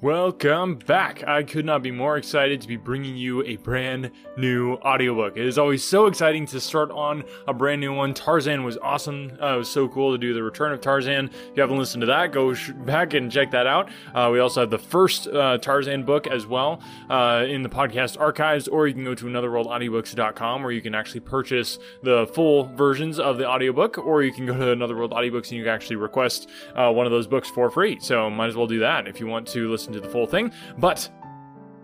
Welcome 0.00 0.76
back. 0.76 1.26
I 1.26 1.42
could 1.42 1.64
not 1.64 1.82
be 1.82 1.90
more 1.90 2.18
excited 2.18 2.60
to 2.60 2.68
be 2.68 2.76
bringing 2.76 3.16
you 3.16 3.42
a 3.42 3.56
brand 3.56 4.12
new 4.36 4.74
audiobook. 4.74 5.36
It 5.36 5.44
is 5.44 5.58
always 5.58 5.82
so 5.82 6.06
exciting 6.06 6.46
to 6.46 6.60
start 6.60 6.92
on 6.92 7.24
a 7.48 7.52
brand 7.52 7.80
new 7.80 7.92
one. 7.92 8.14
Tarzan 8.14 8.62
was 8.62 8.78
awesome. 8.78 9.36
Uh, 9.42 9.54
it 9.54 9.58
was 9.58 9.68
so 9.68 9.88
cool 9.88 10.12
to 10.12 10.18
do 10.18 10.34
the 10.34 10.42
return 10.44 10.72
of 10.72 10.80
Tarzan. 10.80 11.30
If 11.30 11.56
you 11.56 11.62
haven't 11.62 11.78
listened 11.78 12.02
to 12.02 12.06
that, 12.06 12.30
go 12.30 12.54
sh- 12.54 12.70
back 12.70 13.14
and 13.14 13.28
check 13.28 13.50
that 13.50 13.66
out. 13.66 13.88
Uh, 14.14 14.30
we 14.32 14.38
also 14.38 14.60
have 14.60 14.70
the 14.70 14.78
first 14.78 15.26
uh, 15.26 15.58
Tarzan 15.58 16.04
book 16.04 16.28
as 16.28 16.46
well 16.46 16.80
uh, 17.10 17.44
in 17.48 17.64
the 17.64 17.68
podcast 17.68 18.20
archives, 18.20 18.68
or 18.68 18.86
you 18.86 18.94
can 18.94 19.02
go 19.02 19.16
to 19.16 19.24
anotherworldaudiobooks.com 19.24 20.62
where 20.62 20.70
you 20.70 20.80
can 20.80 20.94
actually 20.94 21.22
purchase 21.22 21.80
the 22.04 22.24
full 22.34 22.66
versions 22.76 23.18
of 23.18 23.36
the 23.36 23.48
audiobook, 23.48 23.98
or 23.98 24.22
you 24.22 24.32
can 24.32 24.46
go 24.46 24.56
to 24.56 24.70
Another 24.70 24.94
World 24.94 25.10
Audiobooks 25.10 25.48
and 25.48 25.58
you 25.58 25.64
can 25.64 25.74
actually 25.74 25.96
request 25.96 26.48
uh, 26.76 26.92
one 26.92 27.04
of 27.04 27.10
those 27.10 27.26
books 27.26 27.50
for 27.50 27.68
free. 27.68 27.98
So 27.98 28.30
might 28.30 28.46
as 28.46 28.54
well 28.54 28.68
do 28.68 28.78
that 28.78 29.08
if 29.08 29.18
you 29.18 29.26
want 29.26 29.48
to 29.48 29.68
listen 29.68 29.87
to 29.92 30.00
the 30.00 30.08
full 30.08 30.26
thing. 30.26 30.52
But, 30.78 31.08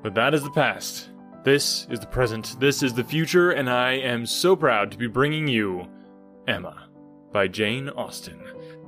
but 0.03 0.15
that 0.15 0.35
is 0.35 0.43
the 0.43 0.51
past. 0.51 1.11
This 1.45 1.87
is 1.91 2.01
the 2.01 2.07
present. 2.07 2.59
This 2.59 2.83
is 2.83 2.95
the 2.95 3.05
future, 3.05 3.51
and 3.51 3.69
I 3.69 3.93
am 3.93 4.25
so 4.25 4.57
proud 4.57 4.91
to 4.91 4.99
be 4.99 5.07
bringing 5.07 5.47
you 5.47 5.87
Emma 6.47 6.89
by 7.33 7.49
Jane 7.49 7.89
Austen. 7.91 8.41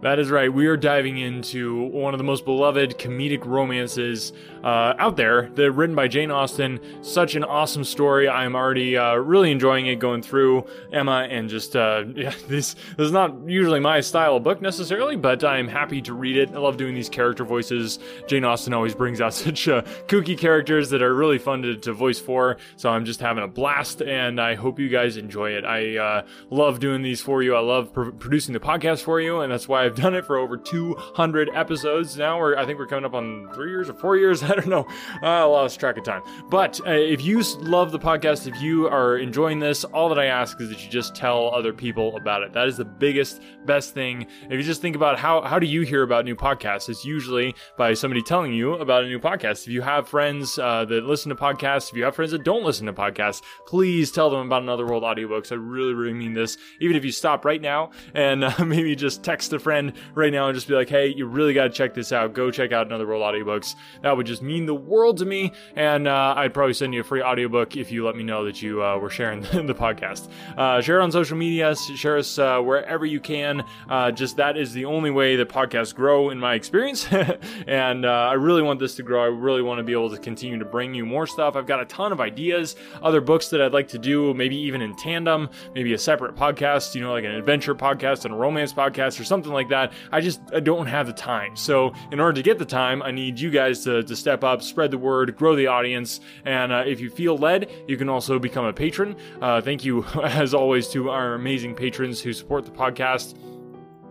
That 0.03 0.19
is 0.19 0.31
right. 0.31 0.53
We 0.53 0.67
are 0.67 0.77
diving 0.77 1.19
into 1.19 1.89
one 1.89 2.15
of 2.15 2.19
the 2.19 2.25
most 2.25 2.45
beloved 2.45 2.99
comedic 2.99 3.45
romances 3.45 4.33
uh, 4.67 4.95
out 4.99 5.17
there. 5.17 5.49
They're 5.55 5.71
written 5.71 5.95
by 5.95 6.09
Jane 6.09 6.33
Austen. 6.33 6.81
Such 7.01 7.37
an 7.37 7.45
awesome 7.45 7.85
story. 7.85 8.29
I'm 8.29 8.57
already 8.57 8.97
uh, 8.97 9.15
really 9.15 9.53
enjoying 9.53 9.87
it 9.87 10.01
going 10.01 10.23
through 10.23 10.67
Emma 10.93 11.29
and 11.31 11.49
just 11.49 11.77
uh, 11.77 12.03
yeah. 12.17 12.35
This, 12.49 12.75
this 12.75 13.07
is 13.07 13.13
not 13.13 13.49
usually 13.49 13.79
my 13.79 14.01
style 14.01 14.37
of 14.37 14.43
book 14.43 14.61
necessarily, 14.61 15.15
but 15.15 15.45
I'm 15.45 15.69
happy 15.69 16.03
to 16.03 16.15
read 16.15 16.37
it. 16.37 16.51
I 16.51 16.59
love 16.59 16.79
doing 16.79 16.97
these 16.97 17.09
character 17.09 17.45
voices. 17.45 18.01
Jane 18.27 18.45
Austen 18.45 18.75
always 18.75 18.93
brings 18.93 19.21
out 19.21 19.35
such 19.47 19.69
uh, 19.69 19.83
kooky 20.09 20.37
characters 20.37 20.91
that 20.91 21.01
are 21.01 21.15
really 21.15 21.39
fun 21.39 21.63
to, 21.63 21.77
to 21.77 21.93
voice 21.93 22.19
for. 22.19 22.57
So 22.75 22.91
I'm 22.91 23.05
just 23.05 23.21
having 23.21 23.45
a 23.45 23.49
blast, 23.49 24.03
and 24.03 24.41
I 24.41 24.57
hope 24.57 24.81
you 24.81 24.89
guys 24.89 25.17
enjoy 25.17 25.51
it. 25.51 25.65
I 25.65 25.97
uh, 25.97 26.27
love 26.51 26.81
doing 26.81 27.03
these 27.03 27.21
for 27.21 27.41
you. 27.41 27.55
I 27.55 27.61
love 27.61 27.93
pr- 27.93 28.11
producing 28.11 28.53
the 28.53 28.59
podcast 28.59 29.03
for 29.03 29.21
you, 29.21 29.43
and 29.43 29.53
that's 29.53 29.69
why 29.69 29.85
I've 29.85 29.95
done 29.95 30.17
it 30.17 30.27
for 30.27 30.37
over 30.37 30.57
200 30.57 31.51
episodes 31.55 32.17
now. 32.17 32.41
We're, 32.41 32.57
I 32.57 32.67
think 32.67 32.81
we're 32.81 32.89
coming 32.89 33.05
up 33.05 33.15
on 33.15 33.49
three 33.55 33.71
years 33.71 33.89
or 33.89 33.95
four 33.95 34.17
years. 34.17 34.43
don't 34.57 34.69
know. 34.69 34.87
Uh, 35.23 35.27
I 35.27 35.43
lost 35.45 35.79
track 35.79 35.97
of 35.97 36.05
time. 36.05 36.23
But 36.49 36.81
uh, 36.87 36.91
if 36.91 37.23
you 37.23 37.43
love 37.61 37.93
the 37.93 37.99
podcast, 37.99 38.47
if 38.47 38.61
you 38.61 38.89
are 38.89 39.19
enjoying 39.19 39.59
this, 39.59 39.85
all 39.85 40.09
that 40.09 40.19
I 40.19 40.27
ask 40.27 40.61
is 40.61 40.69
that 40.69 40.85
you 40.85 40.91
just 40.91 41.15
tell 41.15 41.55
other 41.55 41.73
people 41.73 42.17
about 42.17 42.43
it. 42.43 42.53
That 42.53 42.67
is 42.67 42.77
the 42.77 42.85
biggest, 42.85 43.41
best 43.65 43.95
thing. 43.95 44.27
If 44.45 44.53
you 44.53 44.63
just 44.63 44.81
think 44.81 44.97
about 44.97 45.19
how, 45.19 45.43
how 45.43 45.59
do 45.59 45.67
you 45.67 45.83
hear 45.83 46.03
about 46.03 46.25
new 46.25 46.37
podcasts, 46.37 46.89
it's 46.89 47.05
usually 47.05 47.55
by 47.77 47.95
somebody 47.95 48.23
telling 48.23 48.53
you 48.53 48.75
about 48.75 49.05
a 49.05 49.07
new 49.07 49.19
podcast. 49.19 49.67
If 49.67 49.69
you 49.69 49.83
have 49.83 50.09
friends 50.09 50.59
uh, 50.59 50.85
that 50.87 51.05
listen 51.05 51.29
to 51.31 51.37
podcasts, 51.37 51.91
if 51.91 51.97
you 51.97 52.05
have 52.05 52.15
friends 52.15 52.33
that 52.33 52.45
don't 52.45 52.65
listen 52.65 52.87
to 52.87 52.93
podcasts, 52.93 53.43
please 53.67 54.11
tell 54.11 54.31
them 54.31 54.47
about 54.47 54.63
Another 54.63 54.87
World 54.87 55.03
Audiobooks. 55.03 55.53
I 55.53 55.57
really, 55.57 55.95
really 55.95 56.15
mean 56.15 56.35
this. 56.35 56.57
Even 56.81 56.97
if 56.97 57.05
you 57.05 57.13
stop 57.13 57.45
right 57.45 57.61
now 57.61 57.91
and 58.15 58.45
uh, 58.45 58.53
maybe 58.65 58.95
just 58.97 59.23
text 59.23 59.53
a 59.53 59.59
friend 59.59 59.93
right 60.15 60.33
now 60.33 60.49
and 60.49 60.55
just 60.55 60.69
be 60.69 60.75
like, 60.75 60.89
hey, 60.89 61.09
you 61.09 61.27
really 61.27 61.55
got 61.55 61.65
to 61.65 61.71
check 61.71 61.95
this 61.95 62.13
out. 62.13 62.33
Go 62.33 62.51
check 62.51 62.73
out 62.73 62.87
Another 62.87 63.07
World 63.07 63.23
Audiobooks. 63.23 63.75
That 64.03 64.17
would 64.17 64.27
just 64.27 64.43
mean 64.47 64.67
the 64.67 64.75
world 64.75 65.19
to 65.19 65.25
me. 65.25 65.53
And 65.75 66.09
uh, 66.09 66.35
I'd 66.37 66.55
probably 66.55 66.75
send 66.75 66.95
you 66.95 67.01
a 67.01 67.05
free 67.05 67.23
audiobook 67.23 67.77
if 67.77 67.91
you 67.91 68.05
let 68.07 68.17
me 68.17 68.23
know 68.23 68.45
that 68.45 68.63
you 68.63 68.83
uh, 68.83 68.99
were 68.99 69.11
sharing 69.11 69.41
the, 69.67 69.77
podcast. 69.77 70.29
Uh, 70.57 70.81
share 70.81 71.01
it 71.01 71.03
on 71.03 71.13
social 71.13 71.37
media, 71.37 71.75
share 71.77 72.17
us 72.17 72.39
uh, 72.39 72.61
wherever 72.61 73.05
you 73.05 73.21
can. 73.21 73.63
Uh, 73.91 74.11
just 74.11 74.37
that 74.37 74.57
is 74.57 74.73
the 74.73 74.85
only 74.85 75.11
way 75.11 75.37
that 75.37 75.49
podcasts 75.49 75.95
grow, 75.95 76.31
in 76.31 76.39
my 76.39 76.55
experience. 76.55 77.07
and 77.67 78.07
I 78.07 78.33
really 78.35 78.63
want 78.63 78.81
this 78.81 78.95
to 78.97 79.03
grow. 79.03 79.23
I 79.23 79.27
really 79.27 79.63
want 79.63 79.79
to 79.79 79.85
be 79.85 79.93
able 79.93 80.11
to 80.11 80.19
continue 80.19 80.59
to 80.59 80.65
bring 80.65 80.95
you 80.95 81.05
more 81.05 81.27
stuff. 81.27 81.57
I've 81.57 81.67
got 81.67 81.81
a 81.81 81.85
ton 81.87 82.13
of 82.13 82.21
ideas, 82.21 82.77
other 83.03 83.21
books 83.21 83.49
that 83.49 83.61
I'd 83.61 83.73
like 83.73 83.89
to 83.89 83.99
do, 83.99 84.33
maybe 84.35 84.57
even 84.57 84.81
in 84.81 84.95
tandem, 84.97 85.51
maybe 85.75 85.93
a 85.93 85.99
separate 85.99 86.35
podcast, 86.37 86.95
you 86.95 87.03
know, 87.03 87.13
like 87.13 87.25
an 87.25 87.33
adventure 87.33 87.75
podcast 87.75 88.25
and 88.25 88.33
a 88.33 88.37
romance 88.37 88.73
podcast 88.73 89.21
or 89.21 89.25
something 89.25 89.53
like 89.53 89.69
that. 89.69 89.93
I 90.13 90.21
just 90.21 90.41
I 90.55 90.61
don't 90.61 90.87
have 90.87 91.07
the 91.07 91.13
time. 91.13 91.57
So 91.57 91.93
in 92.13 92.21
order 92.21 92.35
to 92.35 92.43
get 92.43 92.59
the 92.59 92.65
time, 92.65 93.03
I 93.03 93.11
need 93.11 93.39
you 93.39 93.51
guys 93.51 93.85
to, 93.85 94.03
to 94.03 94.17
step 94.27 94.43
up, 94.43 94.61
spread 94.61 94.91
the 94.91 94.99
word, 94.99 95.37
grow 95.37 95.55
the 95.55 95.69
audience. 95.69 96.19
And 96.45 96.73
uh, 96.73 96.83
if 96.85 96.99
you 96.99 97.11
feel 97.11 97.39
led, 97.39 97.71
you 97.87 97.97
can 97.97 98.09
also 98.09 98.41
become 98.41 98.65
a 98.65 98.73
patron. 98.73 99.15
Uh, 99.41 99.61
thank 99.61 99.85
you, 99.85 100.03
as 100.25 100.53
always, 100.53 100.89
to 100.89 101.11
our 101.11 101.35
amazing 101.35 101.77
patrons 101.77 102.21
who 102.21 102.33
support 102.33 102.65
the 102.65 102.73
podcast. 102.73 103.37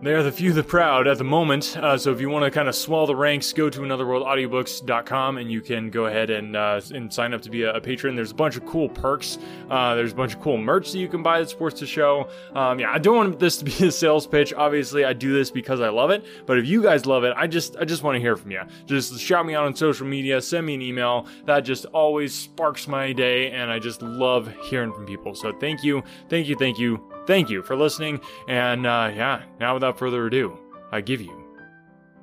They 0.02 0.12
are 0.12 0.22
the 0.22 0.30
few, 0.30 0.52
the 0.52 0.62
proud 0.62 1.08
at 1.08 1.16
the 1.16 1.24
moment. 1.24 1.74
Uh, 1.74 1.96
so 1.96 2.12
if 2.12 2.20
you 2.20 2.28
want 2.28 2.44
to 2.44 2.50
kind 2.50 2.68
of 2.68 2.74
swell 2.74 3.06
the 3.06 3.16
ranks, 3.16 3.54
go 3.54 3.70
to 3.70 3.80
anotherworldaudiobooks.com 3.80 5.38
and 5.38 5.50
you 5.50 5.62
can 5.62 5.88
go 5.88 6.04
ahead 6.04 6.28
and 6.28 6.54
uh, 6.54 6.82
and 6.92 7.10
sign 7.10 7.32
up 7.32 7.40
to 7.42 7.50
be 7.50 7.62
a, 7.62 7.72
a, 7.72 7.80
patron. 7.80 8.14
There's 8.14 8.30
a 8.30 8.34
bunch 8.34 8.58
of 8.58 8.66
cool 8.66 8.90
perks. 8.90 9.38
Uh, 9.70 9.94
there's 9.94 10.12
a 10.12 10.14
bunch 10.14 10.34
of 10.34 10.40
cool 10.42 10.58
merch 10.58 10.92
that 10.92 10.98
you 10.98 11.08
can 11.08 11.22
buy 11.22 11.40
that 11.40 11.48
supports 11.48 11.80
the 11.80 11.86
show. 11.86 12.28
Um, 12.54 12.78
yeah, 12.78 12.92
I 12.92 12.98
don't 12.98 13.16
want 13.16 13.38
this 13.38 13.56
to 13.56 13.64
be 13.64 13.72
a 13.86 13.90
sales 13.90 14.26
pitch. 14.26 14.52
Obviously, 14.52 15.06
I 15.06 15.14
do 15.14 15.32
this 15.32 15.50
because 15.50 15.80
I 15.80 15.88
love 15.88 16.10
it. 16.10 16.26
But 16.44 16.58
if 16.58 16.66
you 16.66 16.82
guys 16.82 17.06
love 17.06 17.24
it, 17.24 17.32
I 17.34 17.46
just 17.46 17.76
I 17.78 17.86
just 17.86 18.02
want 18.02 18.16
to 18.16 18.20
hear 18.20 18.36
from 18.36 18.50
you. 18.50 18.60
Just 18.84 19.18
shout 19.18 19.46
me 19.46 19.54
out 19.54 19.64
on 19.64 19.74
social 19.74 20.06
media, 20.06 20.42
send 20.42 20.66
me 20.66 20.74
an 20.74 20.82
email. 20.82 21.26
That 21.46 21.60
just 21.60 21.86
always 21.86 22.34
sparks 22.34 22.86
my 22.86 23.14
day, 23.14 23.50
and 23.50 23.70
I 23.70 23.78
just 23.78 24.02
love 24.02 24.52
hearing 24.64 24.92
from 24.92 25.06
people. 25.06 25.34
So 25.34 25.54
thank 25.58 25.82
you, 25.82 26.02
thank 26.28 26.48
you, 26.48 26.56
thank 26.56 26.78
you 26.78 27.15
Thank 27.26 27.50
you 27.50 27.62
for 27.62 27.74
listening, 27.76 28.20
and 28.48 28.86
uh, 28.86 29.10
yeah, 29.14 29.42
now 29.58 29.74
without 29.74 29.98
further 29.98 30.26
ado, 30.26 30.58
I 30.92 31.00
give 31.00 31.20
you 31.20 31.44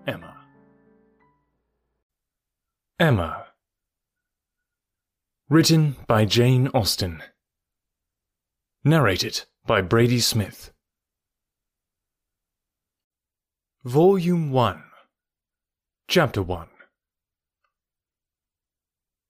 Emma. 0.08 0.34
Emma. 3.00 3.47
Written 5.50 5.97
by 6.08 6.24
Jane 6.24 6.69
Austen. 6.74 7.22
Narrated 8.86 9.44
by 9.66 9.81
Brady 9.81 10.19
Smith. 10.19 10.72
Volume 13.84 14.52
1. 14.52 14.84
Chapter 16.08 16.41
1. 16.41 16.68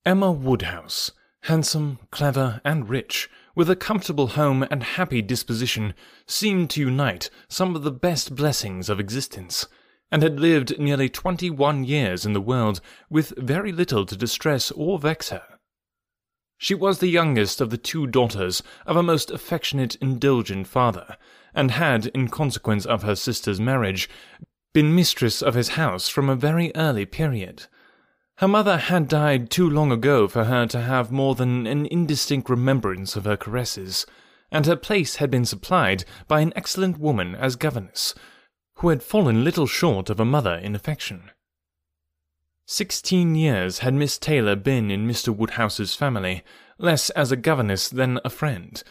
Emma 0.06 0.32
Woodhouse, 0.32 1.12
handsome, 1.44 1.98
clever, 2.12 2.62
and 2.64 2.90
rich, 2.90 3.30
with 3.56 3.70
a 3.70 3.76
comfortable 3.76 4.28
home 4.28 4.66
and 4.72 4.84
happy 4.84 5.22
disposition, 5.22 5.94
seemed 6.26 6.70
to 6.70 6.82
unite 6.82 7.30
some 7.48 7.76
of 7.76 7.84
the 7.84 7.92
best 7.92 8.36
blessings 8.36 8.90
of 8.90 9.00
existence, 9.00 9.68
and 10.12 10.22
had 10.24 10.40
lived 10.40 10.78
nearly 10.80 11.10
twenty 11.10 11.50
one 11.50 11.84
years 11.84 12.26
in 12.26 12.34
the 12.34 12.42
world 12.42 12.82
with 13.10 13.34
very 13.38 13.72
little 13.72 14.06
to 14.06 14.16
distress 14.16 14.72
or 14.72 15.00
vex 15.00 15.30
her. 15.30 15.44
She 16.58 16.76
was 16.76 17.00
the 17.00 17.08
youngest 17.08 17.60
of 17.60 17.72
the 17.72 17.78
two 17.78 18.08
daughters 18.08 18.64
of 18.86 18.96
a 18.96 19.04
most 19.04 19.32
affectionate, 19.32 19.96
indulgent 19.96 20.68
father, 20.68 21.18
and 21.54 21.72
had, 21.72 22.06
in 22.08 22.30
consequence 22.30 22.86
of 22.86 23.04
her 23.04 23.16
sister's 23.16 23.60
marriage, 23.60 24.10
been 24.74 24.96
mistress 24.96 25.42
of 25.42 25.56
his 25.56 25.70
house 25.70 26.08
from 26.08 26.30
a 26.30 26.36
very 26.36 26.72
early 26.76 27.06
period. 27.06 27.66
Her 28.38 28.48
mother 28.48 28.78
had 28.78 29.08
died 29.08 29.52
too 29.52 29.70
long 29.70 29.92
ago 29.92 30.28
for 30.28 30.46
her 30.46 30.66
to 30.68 30.82
have 30.82 31.12
more 31.12 31.36
than 31.36 31.68
an 31.68 31.86
indistinct 31.86 32.50
remembrance 32.50 33.16
of 33.16 33.26
her 33.26 33.38
caresses, 33.38 34.08
and 34.52 34.66
her 34.66 34.76
place 34.76 35.18
had 35.18 35.30
been 35.30 35.46
supplied 35.46 36.04
by 36.28 36.42
an 36.42 36.52
excellent 36.56 36.98
woman 36.98 37.36
as 37.36 37.56
governess, 37.56 38.16
who 38.78 38.90
had 38.90 39.04
fallen 39.04 39.44
little 39.44 39.68
short 39.68 40.10
of 40.10 40.20
a 40.20 40.26
mother 40.26 40.56
in 40.56 40.74
affection. 40.74 41.30
Sixteen 42.66 43.36
years 43.36 43.80
had 43.80 43.94
Miss 43.94 44.18
Taylor 44.18 44.56
been 44.56 44.90
in 44.90 45.08
Mr. 45.08 45.36
Woodhouse's 45.36 45.94
family, 45.94 46.44
less 46.80 47.12
as 47.12 47.32
a 47.32 47.36
governess 47.36 47.88
than 47.88 48.20
a 48.26 48.32
friend, 48.32 48.84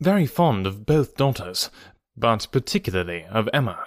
very 0.00 0.26
fond 0.26 0.66
of 0.66 0.84
both 0.84 1.16
daughters, 1.16 1.70
but 2.16 2.48
particularly 2.50 3.24
of 3.26 3.48
Emma. 3.52 3.86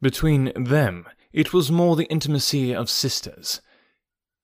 Between 0.00 0.52
them, 0.54 1.06
it 1.34 1.52
was 1.52 1.70
more 1.70 1.96
the 1.96 2.10
intimacy 2.10 2.74
of 2.74 2.88
sisters 2.88 3.60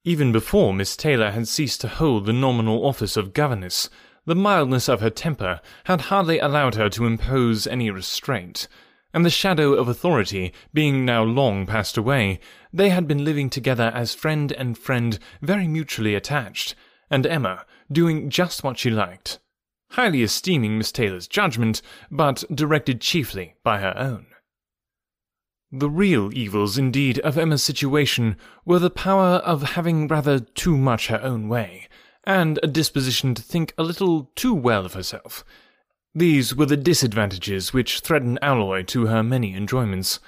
even 0.05 0.33
before 0.33 0.73
Miss 0.73 0.97
Taylor 0.97 1.33
had 1.33 1.49
ceased 1.49 1.81
to 1.83 1.89
hold 1.89 2.27
the 2.27 2.33
nominal 2.33 2.87
office 2.87 3.17
of 3.17 3.33
governess, 3.33 3.91
the 4.25 4.35
mildness 4.35 4.89
of 4.89 5.01
her 5.01 5.11
temper 5.11 5.61
had 5.85 6.03
hardly 6.03 6.39
allowed 6.39 6.75
her 6.75 6.89
to 6.91 7.07
impose 7.07 7.67
any 7.67 7.91
restraint, 7.91 8.69
and 9.13 9.25
the 9.25 9.31
shadow 9.31 9.73
of 9.73 9.89
authority 9.89 10.53
being 10.73 11.05
now 11.05 11.23
long 11.23 11.67
passed 11.67 11.97
away, 11.97 12.39
they 12.73 12.91
had 12.91 13.09
been 13.09 13.25
living 13.25 13.49
together 13.49 13.91
as 13.95 14.15
friend 14.15 14.53
and 14.53 14.77
friend 14.77 15.19
very 15.41 15.67
mutually 15.67 16.15
attached, 16.15 16.75
and 17.11 17.27
Emma 17.27 17.65
doing 17.91 18.29
just 18.29 18.63
what 18.63 18.79
she 18.79 18.91
liked, 18.91 19.39
highly 19.93 20.23
esteeming 20.23 20.77
Miss 20.77 20.93
Taylor's 20.93 21.27
judgment, 21.27 21.81
but 22.11 22.45
directed 22.55 23.01
chiefly 23.01 23.55
by 23.65 23.79
her 23.79 23.95
own. 23.97 24.27
The 25.71 25.91
real 25.91 26.33
evils, 26.33 26.79
indeed, 26.79 27.19
of 27.19 27.37
Emma's 27.37 27.63
situation 27.63 28.39
were 28.65 28.79
the 28.79 28.89
power 28.89 29.37
of 29.37 29.75
having 29.75 30.09
rather 30.09 30.39
too 30.39 30.79
much 30.79 31.09
her 31.09 31.21
own 31.23 31.49
way, 31.49 31.89
and 32.25 32.59
a 32.63 32.67
disposition 32.67 33.35
to 33.35 33.43
think 33.43 33.75
a 33.77 33.83
little 33.83 34.31
too 34.35 34.55
well 34.55 34.87
of 34.87 34.95
herself. 34.95 35.45
These 36.15 36.55
were 36.55 36.65
the 36.65 36.77
disadvantages 36.77 37.75
which 37.75 38.01
threatened 38.01 38.39
alloy 38.41 38.83
to 38.85 39.07
her 39.07 39.23
many 39.23 39.55
enjoyments. 39.55 40.21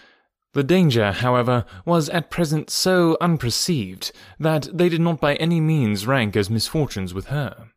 The 0.52 0.62
danger, 0.62 1.10
however, 1.10 1.64
was 1.86 2.10
at 2.10 2.30
present 2.30 2.68
so 2.68 3.16
unperceived 3.18 4.12
that 4.38 4.68
they 4.72 4.90
did 4.90 5.00
not 5.00 5.20
by 5.20 5.36
any 5.36 5.60
means 5.60 6.06
rank 6.06 6.36
as 6.36 6.50
misfortunes 6.50 7.14
with 7.14 7.26
her. 7.26 7.70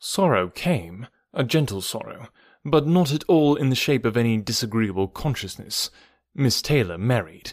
Sorrow 0.00 0.48
came, 0.48 1.06
a 1.32 1.44
gentle 1.44 1.82
sorrow, 1.82 2.30
but 2.64 2.86
not 2.86 3.12
at 3.12 3.24
all 3.28 3.56
in 3.56 3.70
the 3.70 3.76
shape 3.76 4.04
of 4.04 4.16
any 4.16 4.36
disagreeable 4.36 5.08
consciousness. 5.08 5.90
Miss 6.34 6.60
Taylor 6.60 6.98
married. 6.98 7.52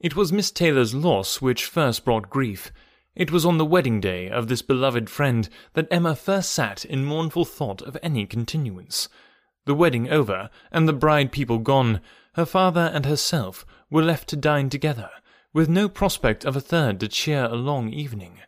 It 0.00 0.16
was 0.16 0.32
Miss 0.32 0.50
Taylor's 0.50 0.94
loss 0.94 1.40
which 1.40 1.66
first 1.66 2.04
brought 2.04 2.30
grief. 2.30 2.72
It 3.14 3.30
was 3.30 3.44
on 3.44 3.58
the 3.58 3.64
wedding 3.64 4.00
day 4.00 4.28
of 4.28 4.48
this 4.48 4.62
beloved 4.62 5.10
friend 5.10 5.48
that 5.74 5.88
Emma 5.90 6.14
first 6.14 6.50
sat 6.50 6.84
in 6.84 7.04
mournful 7.04 7.44
thought 7.44 7.82
of 7.82 7.98
any 8.02 8.26
continuance. 8.26 9.08
The 9.66 9.74
wedding 9.74 10.08
over, 10.08 10.50
and 10.72 10.88
the 10.88 10.92
bride 10.92 11.32
people 11.32 11.58
gone, 11.58 12.00
her 12.34 12.46
father 12.46 12.90
and 12.94 13.04
herself 13.04 13.66
were 13.90 14.02
left 14.02 14.28
to 14.30 14.36
dine 14.36 14.70
together, 14.70 15.10
with 15.52 15.68
no 15.68 15.88
prospect 15.88 16.44
of 16.44 16.56
a 16.56 16.60
third 16.60 17.00
to 17.00 17.08
cheer 17.08 17.44
a 17.44 17.56
long 17.56 17.92
evening. 17.92 18.40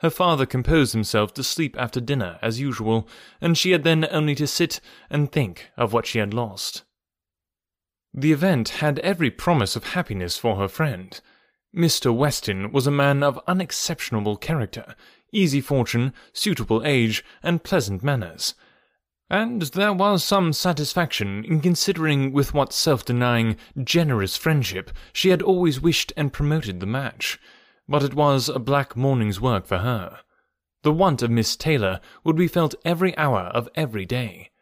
Her 0.00 0.10
father 0.10 0.46
composed 0.46 0.92
himself 0.94 1.34
to 1.34 1.44
sleep 1.44 1.76
after 1.78 2.00
dinner 2.00 2.38
as 2.40 2.60
usual, 2.60 3.06
and 3.40 3.56
she 3.56 3.72
had 3.72 3.84
then 3.84 4.06
only 4.10 4.34
to 4.36 4.46
sit 4.46 4.80
and 5.10 5.30
think 5.30 5.70
of 5.76 5.92
what 5.92 6.06
she 6.06 6.18
had 6.18 6.32
lost. 6.32 6.84
The 8.14 8.32
event 8.32 8.80
had 8.80 8.98
every 9.00 9.30
promise 9.30 9.76
of 9.76 9.92
happiness 9.92 10.38
for 10.38 10.56
her 10.56 10.68
friend. 10.68 11.20
Mr. 11.76 12.14
Weston 12.14 12.72
was 12.72 12.86
a 12.86 12.90
man 12.90 13.22
of 13.22 13.38
unexceptionable 13.46 14.36
character, 14.36 14.94
easy 15.32 15.60
fortune, 15.60 16.12
suitable 16.32 16.82
age, 16.84 17.22
and 17.42 17.62
pleasant 17.62 18.02
manners, 18.02 18.54
and 19.28 19.62
there 19.62 19.92
was 19.92 20.24
some 20.24 20.52
satisfaction 20.52 21.44
in 21.44 21.60
considering 21.60 22.32
with 22.32 22.52
what 22.52 22.72
self-denying, 22.72 23.56
generous 23.84 24.36
friendship 24.36 24.90
she 25.12 25.28
had 25.28 25.40
always 25.40 25.80
wished 25.80 26.12
and 26.16 26.32
promoted 26.32 26.80
the 26.80 26.86
match. 26.86 27.38
But 27.90 28.04
it 28.04 28.14
was 28.14 28.48
a 28.48 28.60
black 28.60 28.96
morning's 28.96 29.40
work 29.40 29.66
for 29.66 29.78
her. 29.78 30.20
The 30.84 30.92
want 30.92 31.22
of 31.22 31.30
Miss 31.30 31.56
Taylor 31.56 32.00
would 32.22 32.36
be 32.36 32.46
felt 32.46 32.76
every 32.84 33.18
hour 33.18 33.50
of 33.52 33.68
every 33.74 34.06
day. 34.06 34.52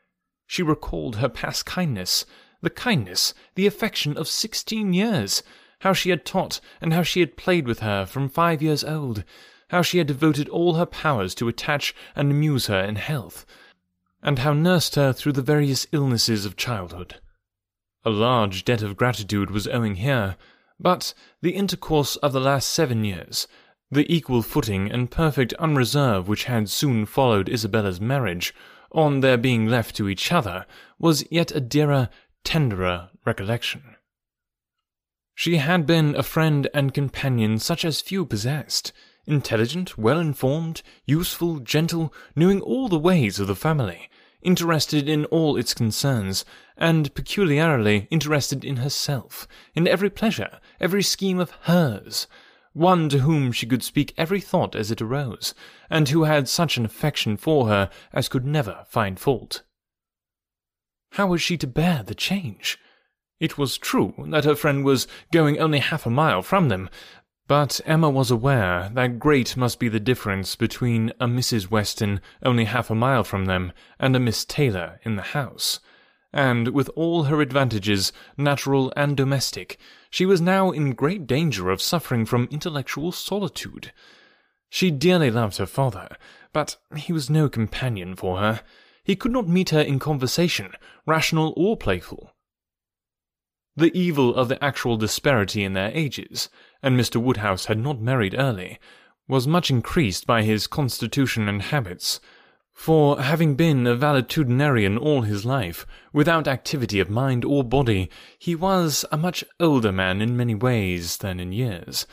She 0.46 0.62
recalled 0.62 1.16
her 1.16 1.28
past 1.28 1.66
kindness, 1.66 2.24
the 2.62 2.70
kindness, 2.70 3.34
the 3.54 3.66
affection 3.66 4.16
of 4.16 4.28
sixteen 4.28 4.94
years, 4.94 5.42
how 5.80 5.92
she 5.92 6.08
had 6.08 6.24
taught 6.24 6.60
and 6.80 6.94
how 6.94 7.02
she 7.02 7.20
had 7.20 7.36
played 7.36 7.68
with 7.68 7.80
her 7.80 8.06
from 8.06 8.30
five 8.30 8.62
years 8.62 8.82
old, 8.82 9.24
how 9.68 9.82
she 9.82 9.98
had 9.98 10.06
devoted 10.06 10.48
all 10.48 10.74
her 10.76 10.86
powers 10.86 11.34
to 11.34 11.48
attach 11.48 11.94
and 12.16 12.30
amuse 12.30 12.66
her 12.68 12.80
in 12.80 12.96
health, 12.96 13.44
and 14.22 14.38
how 14.38 14.54
nursed 14.54 14.94
her 14.94 15.12
through 15.12 15.32
the 15.32 15.42
various 15.42 15.86
illnesses 15.92 16.46
of 16.46 16.56
childhood. 16.56 17.20
A 18.06 18.10
large 18.10 18.64
debt 18.64 18.80
of 18.80 18.96
gratitude 18.96 19.50
was 19.50 19.68
owing 19.68 19.96
here, 19.96 20.38
but 20.80 21.14
the 21.42 21.54
intercourse 21.54 22.16
of 22.16 22.32
the 22.32 22.40
last 22.40 22.68
seven 22.68 23.04
years, 23.04 23.46
the 23.90 24.12
equal 24.12 24.42
footing 24.42 24.90
and 24.90 25.10
perfect 25.10 25.52
unreserve 25.54 26.28
which 26.28 26.44
had 26.44 26.68
soon 26.68 27.06
followed 27.06 27.48
Isabella's 27.48 28.00
marriage, 28.00 28.54
on 28.92 29.20
their 29.20 29.36
being 29.36 29.66
left 29.66 29.96
to 29.96 30.08
each 30.08 30.32
other, 30.32 30.66
was 30.98 31.24
yet 31.30 31.52
a 31.52 31.60
dearer, 31.60 32.08
tenderer 32.44 33.10
recollection. 33.24 33.96
She 35.34 35.58
had 35.58 35.86
been 35.86 36.16
a 36.16 36.22
friend 36.22 36.68
and 36.74 36.94
companion 36.94 37.58
such 37.58 37.84
as 37.84 38.00
few 38.00 38.26
possessed, 38.26 38.92
intelligent, 39.26 39.96
well 39.96 40.18
informed, 40.18 40.82
useful, 41.06 41.60
gentle, 41.60 42.12
knowing 42.34 42.60
all 42.60 42.88
the 42.88 42.98
ways 42.98 43.38
of 43.38 43.46
the 43.46 43.54
family, 43.54 44.08
interested 44.42 45.08
in 45.08 45.24
all 45.26 45.56
its 45.56 45.74
concerns, 45.74 46.44
and 46.76 47.14
peculiarly 47.14 48.06
interested 48.10 48.64
in 48.64 48.76
herself, 48.76 49.48
in 49.74 49.88
every 49.88 50.10
pleasure, 50.10 50.60
every 50.80 51.02
scheme 51.02 51.40
of 51.40 51.50
hers, 51.62 52.26
one 52.72 53.08
to 53.08 53.18
whom 53.18 53.50
she 53.50 53.66
could 53.66 53.82
speak 53.82 54.14
every 54.16 54.40
thought 54.40 54.76
as 54.76 54.90
it 54.90 55.02
arose, 55.02 55.54
and 55.90 56.08
who 56.08 56.24
had 56.24 56.48
such 56.48 56.76
an 56.76 56.84
affection 56.84 57.36
for 57.36 57.68
her 57.68 57.90
as 58.12 58.28
could 58.28 58.46
never 58.46 58.84
find 58.88 59.18
fault. 59.18 59.62
How 61.12 61.26
was 61.26 61.42
she 61.42 61.56
to 61.56 61.66
bear 61.66 62.02
the 62.02 62.14
change? 62.14 62.78
It 63.40 63.56
was 63.56 63.78
true 63.78 64.14
that 64.30 64.44
her 64.44 64.56
friend 64.56 64.84
was 64.84 65.06
going 65.32 65.58
only 65.58 65.78
half 65.78 66.06
a 66.06 66.10
mile 66.10 66.42
from 66.42 66.68
them, 66.68 66.90
but 67.48 67.80
Emma 67.86 68.10
was 68.10 68.30
aware 68.30 68.90
that 68.92 69.18
great 69.18 69.56
must 69.56 69.78
be 69.78 69.88
the 69.88 69.98
difference 69.98 70.54
between 70.54 71.08
a 71.18 71.26
Mrs. 71.26 71.70
Weston 71.70 72.20
only 72.44 72.66
half 72.66 72.90
a 72.90 72.94
mile 72.94 73.24
from 73.24 73.46
them 73.46 73.72
and 73.98 74.14
a 74.14 74.20
Miss 74.20 74.44
Taylor 74.44 75.00
in 75.02 75.16
the 75.16 75.22
house. 75.22 75.80
And 76.30 76.68
with 76.68 76.90
all 76.94 77.24
her 77.24 77.40
advantages, 77.40 78.12
natural 78.36 78.92
and 78.96 79.16
domestic, 79.16 79.78
she 80.10 80.26
was 80.26 80.42
now 80.42 80.70
in 80.70 80.92
great 80.92 81.26
danger 81.26 81.70
of 81.70 81.80
suffering 81.80 82.26
from 82.26 82.48
intellectual 82.50 83.12
solitude. 83.12 83.92
She 84.68 84.90
dearly 84.90 85.30
loved 85.30 85.56
her 85.56 85.66
father, 85.66 86.18
but 86.52 86.76
he 86.96 87.14
was 87.14 87.30
no 87.30 87.48
companion 87.48 88.14
for 88.14 88.38
her. 88.40 88.60
He 89.02 89.16
could 89.16 89.32
not 89.32 89.48
meet 89.48 89.70
her 89.70 89.80
in 89.80 89.98
conversation, 89.98 90.72
rational 91.06 91.54
or 91.56 91.78
playful. 91.78 92.34
The 93.74 93.96
evil 93.96 94.34
of 94.34 94.48
the 94.48 94.62
actual 94.62 94.98
disparity 94.98 95.64
in 95.64 95.72
their 95.72 95.90
ages, 95.94 96.50
and 96.82 96.98
Mr. 96.98 97.16
Woodhouse 97.16 97.66
had 97.66 97.78
not 97.78 98.00
married 98.00 98.34
early, 98.38 98.78
was 99.26 99.46
much 99.46 99.70
increased 99.70 100.26
by 100.26 100.42
his 100.42 100.66
constitution 100.66 101.48
and 101.48 101.62
habits, 101.62 102.20
for 102.72 103.20
having 103.20 103.56
been 103.56 103.86
a 103.86 103.96
valetudinarian 103.96 104.96
all 104.96 105.22
his 105.22 105.44
life, 105.44 105.84
without 106.12 106.46
activity 106.46 107.00
of 107.00 107.10
mind 107.10 107.44
or 107.44 107.64
body, 107.64 108.08
he 108.38 108.54
was 108.54 109.04
a 109.10 109.16
much 109.16 109.42
older 109.58 109.90
man 109.90 110.22
in 110.22 110.36
many 110.36 110.54
ways 110.54 111.16
than 111.16 111.40
in 111.40 111.52
years, 111.52 112.06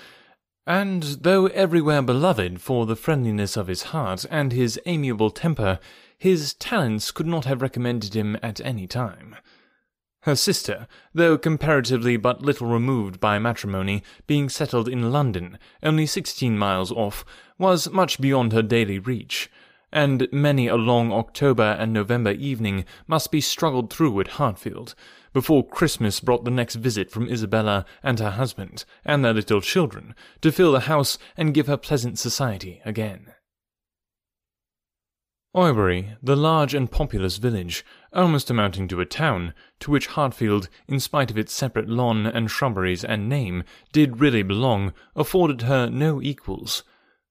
and 0.67 1.03
though 1.21 1.45
everywhere 1.47 2.01
beloved 2.01 2.59
for 2.59 2.87
the 2.87 2.95
friendliness 2.95 3.55
of 3.55 3.67
his 3.67 3.83
heart 3.83 4.25
and 4.31 4.51
his 4.51 4.79
amiable 4.87 5.29
temper, 5.29 5.79
his 6.17 6.55
talents 6.55 7.11
could 7.11 7.27
not 7.27 7.45
have 7.45 7.61
recommended 7.61 8.15
him 8.15 8.35
at 8.41 8.59
any 8.61 8.87
time. 8.87 9.35
Her 10.25 10.35
sister, 10.35 10.87
though 11.13 11.37
comparatively 11.37 12.17
but 12.17 12.41
little 12.41 12.65
removed 12.65 13.19
by 13.19 13.37
matrimony, 13.37 14.01
being 14.25 14.49
settled 14.49 14.89
in 14.89 15.11
London, 15.11 15.59
only 15.83 16.07
sixteen 16.07 16.57
miles 16.57 16.91
off, 16.91 17.23
was 17.59 17.91
much 17.91 18.19
beyond 18.19 18.51
her 18.51 18.63
daily 18.63 18.97
reach, 18.97 19.51
and 19.93 20.27
many 20.31 20.65
a 20.65 20.77
long 20.77 21.13
October 21.13 21.77
and 21.77 21.93
November 21.93 22.31
evening 22.31 22.85
must 23.05 23.29
be 23.29 23.39
struggled 23.39 23.93
through 23.93 24.19
at 24.19 24.39
Hartfield, 24.39 24.95
before 25.31 25.63
Christmas 25.63 26.19
brought 26.19 26.43
the 26.43 26.49
next 26.49 26.77
visit 26.77 27.11
from 27.11 27.29
Isabella 27.29 27.85
and 28.01 28.17
her 28.17 28.31
husband, 28.31 28.83
and 29.05 29.23
their 29.23 29.31
little 29.31 29.61
children, 29.61 30.15
to 30.41 30.51
fill 30.51 30.71
the 30.71 30.89
house 30.89 31.19
and 31.37 31.53
give 31.53 31.67
her 31.67 31.77
pleasant 31.77 32.17
society 32.17 32.81
again. 32.83 33.34
Highbury, 35.55 36.17
the 36.21 36.35
large 36.35 36.73
and 36.73 36.91
populous 36.91 37.37
village, 37.37 37.85
almost 38.11 38.49
amounting 38.49 38.89
to 38.89 38.99
a 38.99 39.05
town, 39.05 39.53
to 39.79 39.89
which 39.89 40.07
Hartfield, 40.07 40.67
in 40.85 40.99
spite 40.99 41.31
of 41.31 41.37
its 41.37 41.53
separate 41.53 41.87
lawn 41.87 42.25
and 42.25 42.51
shrubberies 42.51 43.05
and 43.05 43.29
name, 43.29 43.63
did 43.93 44.19
really 44.19 44.43
belong, 44.43 44.93
afforded 45.15 45.61
her 45.61 45.89
no 45.89 46.21
equals. 46.21 46.83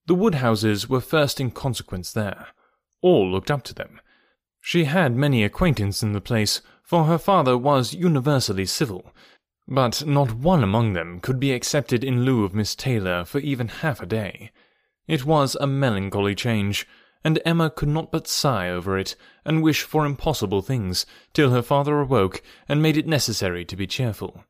The 0.06 0.14
Woodhouses 0.14 0.88
were 0.88 1.02
first 1.02 1.38
in 1.38 1.50
consequence 1.50 2.12
there. 2.12 2.48
All 3.02 3.30
looked 3.30 3.50
up 3.50 3.62
to 3.64 3.74
them. 3.74 4.00
She 4.62 4.84
had 4.84 5.14
many 5.14 5.44
acquaintance 5.44 6.02
in 6.02 6.12
the 6.12 6.20
place, 6.22 6.62
for 6.82 7.04
her 7.04 7.18
father 7.18 7.58
was 7.58 7.92
universally 7.92 8.64
civil, 8.64 9.12
but 9.68 10.06
not 10.06 10.32
one 10.32 10.64
among 10.64 10.94
them 10.94 11.20
could 11.20 11.38
be 11.38 11.52
accepted 11.52 12.02
in 12.02 12.24
lieu 12.24 12.42
of 12.42 12.54
Miss 12.54 12.74
Taylor 12.74 13.26
for 13.26 13.40
even 13.40 13.68
half 13.68 14.00
a 14.00 14.06
day. 14.06 14.50
It 15.06 15.26
was 15.26 15.58
a 15.60 15.66
melancholy 15.66 16.34
change, 16.34 16.86
and 17.24 17.40
Emma 17.44 17.70
could 17.70 17.88
not 17.88 18.12
but 18.12 18.28
sigh 18.28 18.68
over 18.68 18.98
it, 18.98 19.16
and 19.44 19.62
wish 19.62 19.82
for 19.82 20.04
impossible 20.04 20.60
things, 20.60 21.06
till 21.32 21.50
her 21.50 21.62
father 21.62 21.98
awoke 21.98 22.42
and 22.68 22.82
made 22.82 22.96
it 22.96 23.06
necessary 23.06 23.64
to 23.64 23.76
be 23.76 23.86
cheerful. 23.86 24.44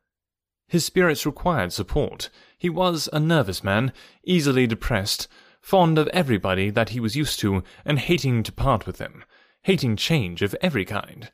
His 0.66 0.84
spirits 0.84 1.24
required 1.24 1.72
support. 1.72 2.30
He 2.58 2.68
was 2.68 3.08
a 3.12 3.20
nervous 3.20 3.62
man, 3.62 3.92
easily 4.24 4.66
depressed, 4.66 5.28
fond 5.60 5.98
of 5.98 6.08
everybody 6.08 6.70
that 6.70 6.90
he 6.90 7.00
was 7.00 7.16
used 7.16 7.38
to, 7.40 7.62
and 7.84 7.98
hating 7.98 8.42
to 8.42 8.52
part 8.52 8.86
with 8.86 8.98
them, 8.98 9.24
hating 9.62 9.96
change 9.96 10.42
of 10.42 10.56
every 10.60 10.84
kind. 10.84 11.30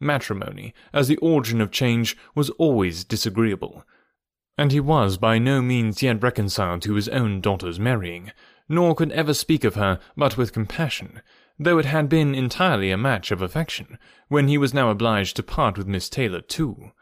Matrimony, 0.00 0.74
as 0.92 1.08
the 1.08 1.16
origin 1.18 1.60
of 1.60 1.70
change, 1.70 2.16
was 2.34 2.50
always 2.50 3.04
disagreeable, 3.04 3.84
and 4.56 4.72
he 4.72 4.80
was 4.80 5.18
by 5.18 5.38
no 5.38 5.62
means 5.62 6.02
yet 6.02 6.22
reconciled 6.22 6.82
to 6.82 6.94
his 6.94 7.08
own 7.08 7.40
daughter's 7.40 7.78
marrying, 7.78 8.32
nor 8.68 8.94
could 8.94 9.12
ever 9.12 9.32
speak 9.32 9.64
of 9.64 9.74
her 9.74 9.98
but 10.16 10.36
with 10.36 10.52
compassion, 10.52 11.22
though 11.58 11.78
it 11.78 11.86
had 11.86 12.08
been 12.08 12.34
entirely 12.34 12.90
a 12.90 12.96
match 12.96 13.30
of 13.30 13.42
affection, 13.42 13.98
when 14.28 14.48
he 14.48 14.58
was 14.58 14.74
now 14.74 14.90
obliged 14.90 15.36
to 15.36 15.42
part 15.42 15.76
with 15.76 15.86
Miss 15.86 16.08
Taylor 16.08 16.40
too. 16.40 16.92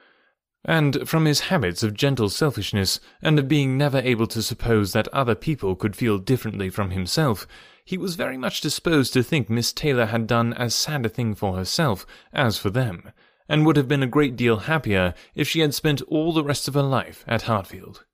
And 0.64 1.08
from 1.08 1.26
his 1.26 1.40
habits 1.40 1.82
of 1.82 1.94
gentle 1.94 2.28
selfishness, 2.28 2.99
and 3.23 3.38
of 3.38 3.46
being 3.49 3.78
never 3.78 3.99
able 3.99 4.26
to 4.28 4.42
suppose 4.42 4.92
that 4.92 5.08
other 5.08 5.35
people 5.35 5.76
could 5.76 5.94
feel 5.94 6.18
differently 6.18 6.70
from 6.70 6.90
himself, 6.90 7.46
he 7.85 7.96
was 7.96 8.16
very 8.16 8.37
much 8.37 8.61
disposed 8.61 9.12
to 9.12 9.23
think 9.23 9.49
Miss 9.49 9.73
Taylor 9.73 10.06
had 10.06 10.26
done 10.26 10.52
as 10.54 10.75
sad 10.75 11.06
a 11.06 11.08
thing 11.08 11.37
for 11.37 11.56
herself 11.56 12.04
as 12.32 12.58
for 12.58 12.68
them, 12.70 13.12
and 13.49 13.64
would 13.64 13.76
have 13.76 13.87
been 13.87 14.02
a 14.02 14.08
great 14.08 14.35
deal 14.35 14.56
happier 14.58 15.14
if 15.37 15.49
she 15.49 15.61
had 15.61 15.73
spent 15.73 16.02
all 16.02 16.32
the 16.32 16.42
rest 16.42 16.66
of 16.66 16.75
her 16.75 16.82
life 16.82 17.25
at 17.28 17.42
Hartfield. 17.42 18.04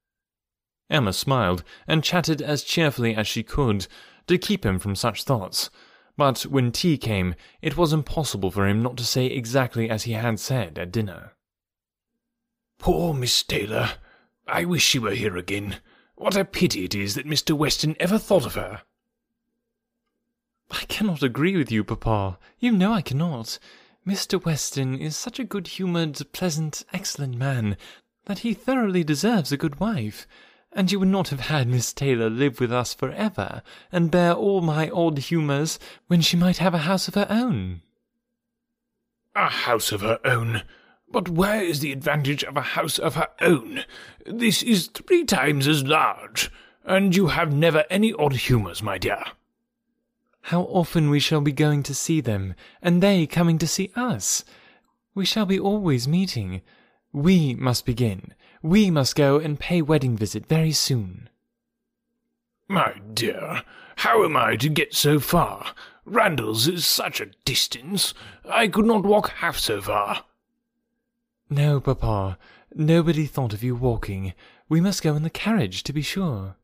Emma 0.92 1.12
smiled 1.12 1.64
and 1.88 2.04
chatted 2.04 2.42
as 2.42 2.62
cheerfully 2.62 3.14
as 3.16 3.26
she 3.26 3.42
could 3.42 3.86
to 4.26 4.38
keep 4.38 4.64
him 4.64 4.78
from 4.78 4.94
such 4.94 5.24
thoughts, 5.24 5.70
but 6.16 6.42
when 6.42 6.70
tea 6.70 6.98
came, 6.98 7.34
it 7.62 7.76
was 7.76 7.92
impossible 7.92 8.50
for 8.50 8.68
him 8.68 8.82
not 8.82 8.96
to 8.98 9.04
say 9.04 9.26
exactly 9.26 9.88
as 9.88 10.04
he 10.04 10.12
had 10.12 10.38
said 10.38 10.78
at 10.78 10.92
dinner. 10.92 11.32
Poor 12.78 13.14
Miss 13.14 13.42
Taylor. 13.42 13.92
I 14.46 14.64
wish 14.64 14.82
she 14.84 14.98
were 14.98 15.14
here 15.14 15.36
again. 15.36 15.76
What 16.16 16.36
a 16.36 16.44
pity 16.44 16.84
it 16.84 16.94
is 16.94 17.14
that 17.14 17.26
Mr. 17.26 17.56
Weston 17.56 17.96
ever 17.98 18.18
thought 18.18 18.44
of 18.44 18.54
her. 18.54 18.82
I 20.70 20.84
cannot 20.86 21.22
agree 21.22 21.56
with 21.56 21.72
you, 21.72 21.84
papa. 21.84 22.38
You 22.58 22.72
know 22.72 22.92
I 22.92 23.02
cannot. 23.02 23.58
Mr. 24.06 24.44
Weston 24.44 24.98
is 24.98 25.16
such 25.16 25.38
a 25.38 25.44
good-humoured, 25.44 26.20
pleasant, 26.32 26.84
excellent 26.92 27.36
man 27.36 27.76
that 28.26 28.40
he 28.40 28.52
thoroughly 28.52 29.04
deserves 29.04 29.52
a 29.52 29.56
good 29.56 29.80
wife, 29.80 30.26
and 30.74 30.90
you 30.90 30.98
would 30.98 31.08
not 31.08 31.28
have 31.28 31.40
had 31.40 31.68
Miss 31.68 31.92
Taylor 31.92 32.30
live 32.30 32.60
with 32.60 32.72
us 32.72 32.94
for 32.94 33.10
ever, 33.10 33.62
and 33.90 34.10
bear 34.10 34.32
all 34.32 34.60
my 34.60 34.88
odd 34.90 35.18
humours, 35.18 35.78
when 36.06 36.20
she 36.20 36.36
might 36.36 36.58
have 36.58 36.74
a 36.74 36.78
house 36.78 37.08
of 37.08 37.14
her 37.14 37.26
own. 37.28 37.82
A 39.34 39.48
house 39.48 39.92
of 39.92 40.00
her 40.00 40.18
own? 40.24 40.62
But 41.10 41.28
where 41.28 41.62
is 41.62 41.80
the 41.80 41.92
advantage 41.92 42.42
of 42.42 42.56
a 42.56 42.62
house 42.62 42.98
of 42.98 43.16
her 43.16 43.28
own? 43.40 43.84
This 44.24 44.62
is 44.62 44.88
three 44.88 45.24
times 45.24 45.68
as 45.68 45.84
large, 45.84 46.50
and 46.84 47.14
you 47.14 47.28
have 47.28 47.52
never 47.52 47.84
any 47.90 48.12
odd 48.14 48.34
humours, 48.34 48.82
my 48.82 48.98
dear. 48.98 49.22
How 50.46 50.62
often 50.62 51.10
we 51.10 51.20
shall 51.20 51.40
be 51.40 51.52
going 51.52 51.82
to 51.84 51.94
see 51.94 52.20
them, 52.20 52.54
and 52.80 53.02
they 53.02 53.26
coming 53.26 53.58
to 53.58 53.66
see 53.66 53.92
us! 53.94 54.44
We 55.14 55.24
shall 55.24 55.46
be 55.46 55.60
always 55.60 56.08
meeting. 56.08 56.62
We 57.12 57.54
must 57.54 57.84
begin. 57.84 58.34
We 58.62 58.90
must 58.92 59.16
go 59.16 59.38
and 59.38 59.58
pay 59.58 59.82
wedding 59.82 60.16
visit 60.16 60.46
very 60.46 60.70
soon. 60.70 61.28
My 62.68 63.00
dear, 63.12 63.62
how 63.96 64.24
am 64.24 64.36
I 64.36 64.54
to 64.56 64.68
get 64.68 64.94
so 64.94 65.18
far? 65.18 65.74
Randalls 66.04 66.68
is 66.68 66.86
such 66.86 67.20
a 67.20 67.30
distance. 67.44 68.14
I 68.48 68.68
could 68.68 68.86
not 68.86 69.04
walk 69.04 69.30
half 69.30 69.58
so 69.58 69.82
far. 69.82 70.24
No, 71.50 71.80
papa. 71.80 72.38
Nobody 72.74 73.26
thought 73.26 73.52
of 73.52 73.64
you 73.64 73.74
walking. 73.74 74.32
We 74.68 74.80
must 74.80 75.02
go 75.02 75.16
in 75.16 75.24
the 75.24 75.30
carriage, 75.30 75.82
to 75.82 75.92
be 75.92 76.02
sure. 76.02 76.54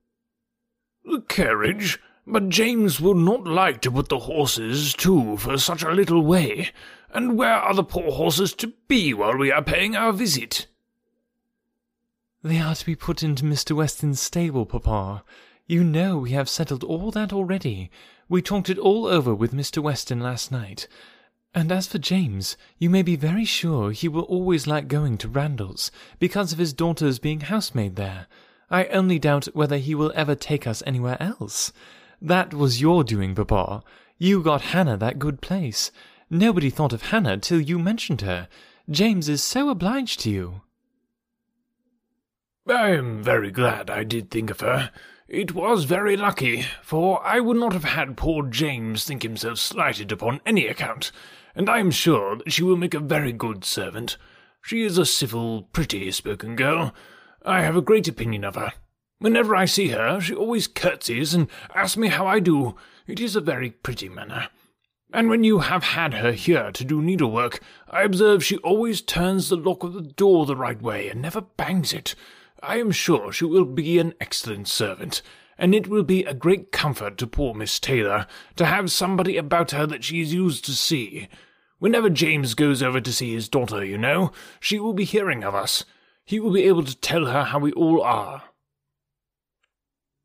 The 1.05 1.21
carriage? 1.23 1.99
But 2.27 2.49
James 2.49 3.01
will 3.01 3.15
not 3.15 3.45
like 3.45 3.81
to 3.83 3.91
put 3.91 4.09
the 4.09 4.21
horses 4.21 4.95
to 4.95 5.37
for 5.37 5.59
such 5.59 5.83
a 5.83 5.91
little 5.91 6.23
way. 6.23 6.71
And 7.11 7.37
where 7.37 7.55
are 7.55 7.75
the 7.75 7.83
poor 7.83 8.13
horses 8.13 8.53
to 8.55 8.73
be 8.87 9.13
while 9.13 9.37
we 9.37 9.51
are 9.51 9.63
paying 9.63 9.97
our 9.97 10.13
visit? 10.13 10.67
They 12.43 12.61
are 12.61 12.77
to 12.77 12.87
be 12.87 12.95
put 12.95 13.25
into 13.25 13.43
Mr. 13.43 13.75
Weston's 13.75 14.21
stable, 14.21 14.65
papa. 14.65 15.25
You 15.67 15.83
know 15.83 16.19
we 16.19 16.31
have 16.31 16.49
settled 16.49 16.85
all 16.85 17.11
that 17.11 17.33
already. 17.33 17.91
We 18.29 18.43
talked 18.43 18.71
it 18.71 18.79
all 18.79 19.07
over 19.07 19.35
with 19.35 19.53
Mr. 19.53 19.83
Weston 19.83 20.21
last 20.21 20.53
night. 20.53 20.87
And 21.53 21.73
as 21.73 21.89
for 21.89 21.99
James, 21.99 22.57
you 22.79 22.91
may 22.91 23.03
be 23.03 23.17
very 23.17 23.45
sure 23.45 23.91
he 23.91 24.07
will 24.07 24.23
always 24.23 24.69
like 24.69 24.87
going 24.87 25.19
to 25.19 25.29
Randalls, 25.29 25.91
because 26.21 26.53
of 26.53 26.59
his 26.59 26.73
daughter's 26.73 27.19
being 27.19 27.41
housemaid 27.41 27.97
there. 27.97 28.29
I 28.71 28.85
only 28.87 29.19
doubt 29.19 29.47
whether 29.47 29.79
he 29.79 29.97
will 29.97 30.13
ever 30.15 30.37
take 30.37 30.65
us 30.65 30.83
anywhere 30.87 31.21
else. 31.21 31.73
That 32.23 32.55
was 32.55 32.81
your 32.81 33.03
doing, 33.03 33.35
papa. 33.35 33.83
You 34.17 34.43
got 34.43 34.61
Hannah 34.61 34.97
that 34.99 35.19
good 35.19 35.41
place. 35.41 35.91
Nobody 36.31 36.71
thought 36.71 36.93
of 36.93 37.03
Hannah 37.03 37.39
till 37.39 37.61
you 37.61 37.81
mentioned 37.81 38.21
her. 38.21 38.47
James 38.89 39.29
is 39.29 39.43
so 39.43 39.71
obliged 39.71 40.21
to 40.21 40.31
you. 40.31 40.61
I 42.71 42.91
am 42.91 43.23
very 43.23 43.51
glad 43.51 43.89
I 43.89 44.05
did 44.05 44.31
think 44.31 44.51
of 44.51 44.61
her. 44.61 44.91
It 45.27 45.55
was 45.55 45.85
very 45.85 46.19
lucky, 46.19 46.67
for 46.83 47.25
I 47.27 47.41
would 47.41 47.57
not 47.57 47.73
have 47.73 47.85
had 47.85 48.17
poor 48.17 48.47
James 48.47 49.05
think 49.05 49.23
himself 49.23 49.59
slighted 49.59 50.13
upon 50.13 50.43
any 50.45 50.67
account, 50.67 51.11
and 51.55 51.71
I 51.71 51.79
am 51.79 51.91
sure 51.91 52.37
that 52.37 52.53
she 52.53 52.63
will 52.63 52.77
make 52.77 52.93
a 52.93 53.01
very 53.01 53.33
good 53.33 53.65
servant. 53.65 54.19
She 54.61 54.83
is 54.83 54.99
a 54.99 55.07
civil, 55.07 55.63
pretty 55.73 56.11
spoken 56.13 56.57
girl. 56.57 56.95
I 57.43 57.63
have 57.63 57.77
a 57.77 57.81
great 57.81 58.07
opinion 58.07 58.45
of 58.45 58.57
her. 58.57 58.75
Whenever 59.19 59.57
I 59.57 59.65
see 59.65 59.89
her, 59.89 60.21
she 60.21 60.35
always 60.35 60.67
curtsies 60.67 61.33
and 61.33 61.49
asks 61.75 61.97
me 61.97 62.09
how 62.09 62.27
I 62.27 62.39
do. 62.39 62.77
It 63.07 63.19
is 63.19 63.35
a 63.35 63.41
very 63.41 63.71
pretty 63.71 64.11
manner. 64.11 64.49
And 65.11 65.31
when 65.31 65.43
you 65.43 65.61
have 65.61 65.85
had 65.85 66.15
her 66.15 66.33
here 66.33 66.71
to 66.73 66.85
do 66.85 67.01
needlework, 67.01 67.61
I 67.89 68.03
observe 68.03 68.45
she 68.45 68.59
always 68.59 69.01
turns 69.01 69.49
the 69.49 69.57
lock 69.57 69.85
of 69.85 69.95
the 69.95 70.03
door 70.03 70.45
the 70.45 70.55
right 70.55 70.83
way 70.83 71.09
and 71.09 71.23
never 71.23 71.41
bangs 71.41 71.95
it. 71.95 72.15
I 72.63 72.79
am 72.79 72.91
sure 72.91 73.33
she 73.33 73.45
will 73.45 73.65
be 73.65 73.99
an 73.99 74.15
excellent 74.21 74.69
servant, 74.69 75.23
and 75.57 75.75
it 75.75 75.87
will 75.87 76.03
be 76.03 76.25
a 76.25 76.35
great 76.35 76.73
comfort 76.73 77.17
to 77.19 77.27
poor 77.27 77.55
Miss 77.55 77.79
Taylor 77.79 78.27
to 78.57 78.67
have 78.67 78.91
somebody 78.91 79.37
about 79.37 79.71
her 79.71 79.87
that 79.87 80.05
she 80.05 80.21
is 80.21 80.35
used 80.35 80.65
to 80.65 80.73
see. 80.73 81.29
Whenever 81.79 82.11
James 82.11 82.55
goes 82.55 82.83
over 82.83 83.01
to 83.01 83.13
see 83.13 83.33
his 83.33 83.49
daughter, 83.49 83.85
you 83.85 83.97
know, 83.99 84.33
she 84.59 84.79
will 84.81 84.93
be 84.93 85.05
hearing 85.05 85.45
of 85.45 85.55
us. 85.55 85.85
He 86.25 86.41
will 86.41 86.53
be 86.53 86.65
able 86.65 86.85
to 86.85 86.97
tell 86.97 87.27
her 87.27 87.45
how 87.45 87.59
we 87.61 87.73
all 87.73 88.03
are. 88.03 88.45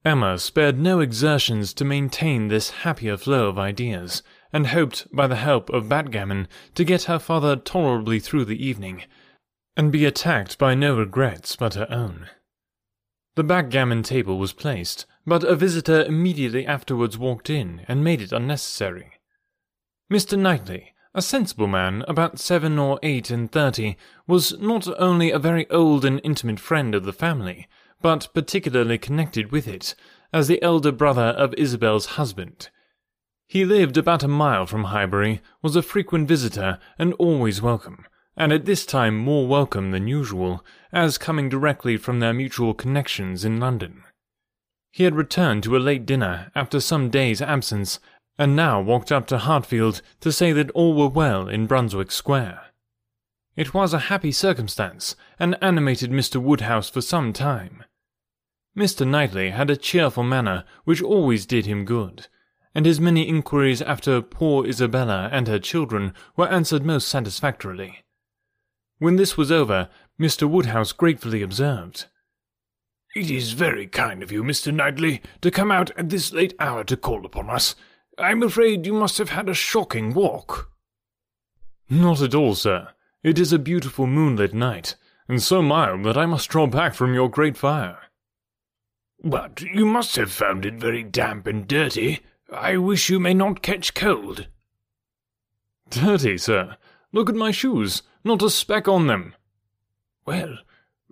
Emma 0.05 0.37
spared 0.37 0.77
no 0.77 0.99
exertions 0.99 1.73
to 1.73 1.85
maintain 1.85 2.47
this 2.47 2.71
happier 2.71 3.15
flow 3.15 3.47
of 3.47 3.57
ideas, 3.57 4.21
and 4.51 4.67
hoped, 4.67 5.07
by 5.15 5.27
the 5.27 5.35
help 5.35 5.69
of 5.69 5.87
backgammon, 5.87 6.47
to 6.75 6.83
get 6.83 7.03
her 7.03 7.19
father 7.19 7.55
tolerably 7.55 8.19
through 8.19 8.43
the 8.45 8.65
evening, 8.65 9.03
and 9.75 9.91
be 9.91 10.05
attacked 10.05 10.57
by 10.57 10.75
no 10.75 10.95
regrets 10.95 11.55
but 11.55 11.73
her 11.73 11.87
own. 11.89 12.27
The 13.35 13.43
backgammon 13.43 14.03
table 14.03 14.37
was 14.37 14.53
placed, 14.53 15.05
but 15.25 15.43
a 15.43 15.55
visitor 15.55 16.03
immediately 16.03 16.67
afterwards 16.67 17.17
walked 17.17 17.49
in 17.49 17.81
and 17.87 18.03
made 18.03 18.21
it 18.21 18.31
unnecessary. 18.31 19.13
Mr. 20.11 20.37
Knightley, 20.37 20.93
a 21.15 21.21
sensible 21.21 21.67
man, 21.67 22.03
about 22.07 22.39
seven 22.39 22.77
or 22.77 22.99
eight 23.01 23.31
and 23.31 23.51
thirty, 23.51 23.97
was 24.27 24.59
not 24.59 24.87
only 24.99 25.31
a 25.31 25.39
very 25.39 25.69
old 25.69 26.05
and 26.05 26.21
intimate 26.23 26.59
friend 26.59 26.93
of 26.93 27.05
the 27.05 27.13
family, 27.13 27.67
but 28.01 28.29
particularly 28.33 28.97
connected 28.97 29.51
with 29.51 29.67
it, 29.67 29.95
as 30.31 30.47
the 30.47 30.61
elder 30.61 30.91
brother 30.91 31.21
of 31.37 31.53
Isabel's 31.55 32.17
husband. 32.17 32.69
He 33.47 33.65
lived 33.65 33.97
about 33.97 34.23
a 34.23 34.27
mile 34.27 34.65
from 34.65 34.85
Highbury, 34.85 35.41
was 35.61 35.75
a 35.75 35.81
frequent 35.81 36.27
visitor, 36.27 36.79
and 36.97 37.13
always 37.13 37.61
welcome, 37.61 38.05
and 38.35 38.51
at 38.51 38.65
this 38.65 38.85
time 38.85 39.17
more 39.17 39.47
welcome 39.47 39.91
than 39.91 40.07
usual, 40.07 40.65
as 40.91 41.17
coming 41.17 41.49
directly 41.49 41.97
from 41.97 42.19
their 42.19 42.33
mutual 42.33 42.73
connections 42.73 43.45
in 43.45 43.59
London. 43.59 44.03
He 44.91 45.03
had 45.03 45.15
returned 45.15 45.63
to 45.63 45.75
a 45.75 45.79
late 45.79 46.05
dinner 46.05 46.51
after 46.55 46.79
some 46.79 47.09
days' 47.09 47.41
absence, 47.41 47.99
and 48.37 48.55
now 48.55 48.81
walked 48.81 49.11
up 49.11 49.27
to 49.27 49.37
Hartfield 49.37 50.01
to 50.21 50.31
say 50.31 50.51
that 50.51 50.71
all 50.71 50.95
were 50.95 51.07
well 51.07 51.47
in 51.47 51.67
Brunswick 51.67 52.11
Square. 52.11 52.61
It 53.55 53.73
was 53.73 53.93
a 53.93 54.09
happy 54.09 54.31
circumstance, 54.31 55.15
and 55.39 55.57
animated 55.61 56.09
Mr. 56.09 56.41
Woodhouse 56.41 56.89
for 56.89 57.01
some 57.01 57.33
time. 57.33 57.83
Mr. 58.75 59.07
Knightley 59.07 59.51
had 59.51 59.69
a 59.69 59.77
cheerful 59.77 60.23
manner 60.23 60.63
which 60.83 61.01
always 61.01 61.45
did 61.45 61.67
him 61.67 61.85
good, 61.85 62.27
and 62.73 62.87
his 62.87 62.99
many 62.99 63.27
inquiries 63.27 63.83
after 63.83 64.21
poor 64.21 64.65
Isabella 64.65 65.29
and 65.31 65.47
her 65.47 65.59
children 65.59 66.13
were 66.35 66.47
answered 66.47 66.83
most 66.83 67.07
satisfactorily. 67.07 68.02
When 68.99 69.15
this 69.15 69.37
was 69.37 69.51
over, 69.51 69.89
Mr. 70.19 70.49
Woodhouse 70.49 70.91
gratefully 70.91 71.41
observed, 71.41 72.05
It 73.15 73.29
is 73.29 73.53
very 73.53 73.87
kind 73.87 74.23
of 74.23 74.31
you, 74.31 74.43
Mr. 74.43 74.73
Knightley, 74.73 75.21
to 75.41 75.51
come 75.51 75.71
out 75.71 75.91
at 75.97 76.09
this 76.09 76.31
late 76.33 76.53
hour 76.59 76.83
to 76.85 76.97
call 76.97 77.25
upon 77.25 77.49
us. 77.49 77.75
I'm 78.17 78.43
afraid 78.43 78.85
you 78.85 78.93
must 78.93 79.17
have 79.17 79.29
had 79.29 79.49
a 79.49 79.53
shocking 79.53 80.13
walk. 80.13 80.71
Not 81.89 82.21
at 82.21 82.35
all, 82.35 82.55
sir. 82.55 82.89
It 83.23 83.39
is 83.39 83.53
a 83.53 83.59
beautiful 83.59 84.07
moonlit 84.07 84.53
night, 84.53 84.95
and 85.27 85.41
so 85.41 85.61
mild 85.61 86.03
that 86.05 86.17
I 86.17 86.25
must 86.25 86.49
draw 86.49 86.67
back 86.67 86.93
from 86.93 87.13
your 87.13 87.29
great 87.29 87.57
fire. 87.57 87.97
But 89.23 89.61
you 89.61 89.85
must 89.85 90.15
have 90.17 90.31
found 90.31 90.65
it 90.65 90.75
very 90.75 91.03
damp 91.03 91.47
and 91.47 91.67
dirty. 91.67 92.19
I 92.51 92.77
wish 92.77 93.09
you 93.09 93.19
may 93.19 93.33
not 93.33 93.61
catch 93.61 93.93
cold. 93.93 94.47
Dirty, 95.89 96.37
sir? 96.37 96.77
Look 97.11 97.29
at 97.29 97.35
my 97.35 97.51
shoes. 97.51 98.03
Not 98.23 98.41
a 98.41 98.49
speck 98.49 98.87
on 98.87 99.07
them. 99.07 99.35
Well, 100.25 100.59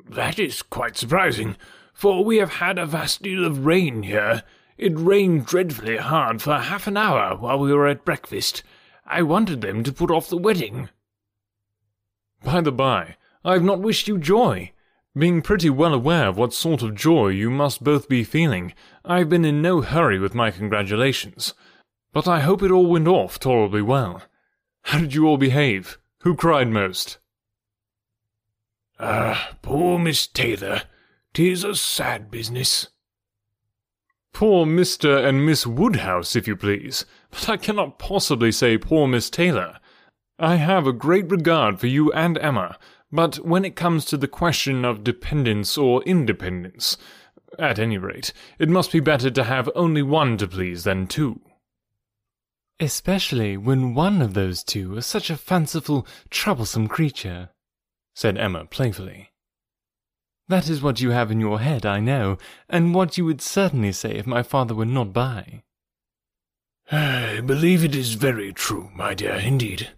that 0.09 0.39
is 0.39 0.61
quite 0.61 0.97
surprising, 0.97 1.57
for 1.93 2.23
we 2.23 2.37
have 2.37 2.53
had 2.53 2.77
a 2.77 2.85
vast 2.85 3.21
deal 3.21 3.45
of 3.45 3.65
rain 3.65 4.03
here, 4.03 4.43
it 4.81 4.97
rained 4.97 5.45
dreadfully 5.45 5.97
hard 5.97 6.41
for 6.41 6.57
half 6.57 6.87
an 6.87 6.97
hour 6.97 7.37
while 7.37 7.59
we 7.59 7.71
were 7.71 7.87
at 7.87 8.03
breakfast. 8.03 8.63
I 9.05 9.21
wanted 9.21 9.61
them 9.61 9.83
to 9.83 9.93
put 9.93 10.09
off 10.09 10.29
the 10.29 10.37
wedding. 10.37 10.89
By 12.43 12.61
the 12.61 12.71
by, 12.71 13.17
I 13.45 13.53
have 13.53 13.63
not 13.63 13.81
wished 13.81 14.07
you 14.07 14.17
joy. 14.17 14.71
Being 15.15 15.43
pretty 15.43 15.69
well 15.69 15.93
aware 15.93 16.29
of 16.29 16.37
what 16.37 16.53
sort 16.53 16.81
of 16.81 16.95
joy 16.95 17.27
you 17.27 17.51
must 17.51 17.83
both 17.83 18.09
be 18.09 18.23
feeling, 18.23 18.73
I 19.05 19.19
have 19.19 19.29
been 19.29 19.45
in 19.45 19.61
no 19.61 19.81
hurry 19.81 20.17
with 20.17 20.33
my 20.33 20.49
congratulations. 20.49 21.53
But 22.13 22.27
I 22.27 22.39
hope 22.39 22.63
it 22.63 22.71
all 22.71 22.87
went 22.87 23.07
off 23.07 23.37
tolerably 23.37 23.83
well. 23.83 24.23
How 24.85 24.99
did 24.99 25.13
you 25.13 25.27
all 25.27 25.37
behave? 25.37 25.99
Who 26.21 26.35
cried 26.35 26.67
most? 26.69 27.17
Ah, 28.99 29.55
poor 29.63 29.97
Miss 29.97 30.27
Taylor. 30.27 30.83
'Tis 31.33 31.63
a 31.63 31.75
sad 31.75 32.29
business. 32.29 32.89
Poor 34.31 34.65
Mr. 34.65 35.25
and 35.27 35.45
Miss 35.45 35.65
Woodhouse, 35.65 36.35
if 36.35 36.47
you 36.47 36.55
please, 36.55 37.05
but 37.31 37.49
I 37.49 37.57
cannot 37.57 37.97
possibly 37.97 38.51
say 38.51 38.77
poor 38.77 39.07
Miss 39.07 39.29
Taylor. 39.29 39.79
I 40.37 40.55
have 40.55 40.85
a 40.85 40.93
great 40.93 41.29
regard 41.31 41.79
for 41.79 41.87
you 41.87 42.11
and 42.13 42.37
Emma, 42.37 42.77
but 43.11 43.37
when 43.37 43.65
it 43.65 43.75
comes 43.75 44.05
to 44.05 44.17
the 44.17 44.27
question 44.27 44.85
of 44.85 45.03
dependence 45.03 45.77
or 45.77 46.03
independence, 46.03 46.97
at 47.57 47.79
any 47.79 47.97
rate, 47.97 48.31
it 48.59 48.69
must 48.69 48.91
be 48.91 48.99
better 48.99 49.31
to 49.31 49.43
have 49.43 49.69
only 49.73 50.03
one 50.03 50.37
to 50.37 50.47
please 50.47 50.83
than 50.83 51.07
two. 51.07 51.41
Especially 52.81 53.57
when 53.57 53.93
one 53.93 54.23
of 54.23 54.33
those 54.33 54.63
two 54.63 54.97
is 54.97 55.05
such 55.05 55.29
a 55.29 55.37
fanciful, 55.37 56.07
troublesome 56.31 56.87
creature, 56.87 57.49
said 58.15 58.39
Emma 58.39 58.65
playfully. 58.65 59.29
That 60.47 60.67
is 60.67 60.81
what 60.81 60.99
you 60.99 61.11
have 61.11 61.29
in 61.29 61.39
your 61.39 61.59
head, 61.59 61.85
I 61.85 61.99
know, 61.99 62.39
and 62.67 62.95
what 62.95 63.19
you 63.19 63.25
would 63.25 63.39
certainly 63.39 63.91
say 63.91 64.15
if 64.15 64.25
my 64.25 64.41
father 64.41 64.73
were 64.73 64.87
not 64.87 65.13
by. 65.13 65.61
I 66.91 67.41
believe 67.41 67.83
it 67.83 67.93
is 67.93 68.15
very 68.15 68.51
true, 68.51 68.89
my 68.95 69.13
dear, 69.13 69.35
indeed, 69.35 69.91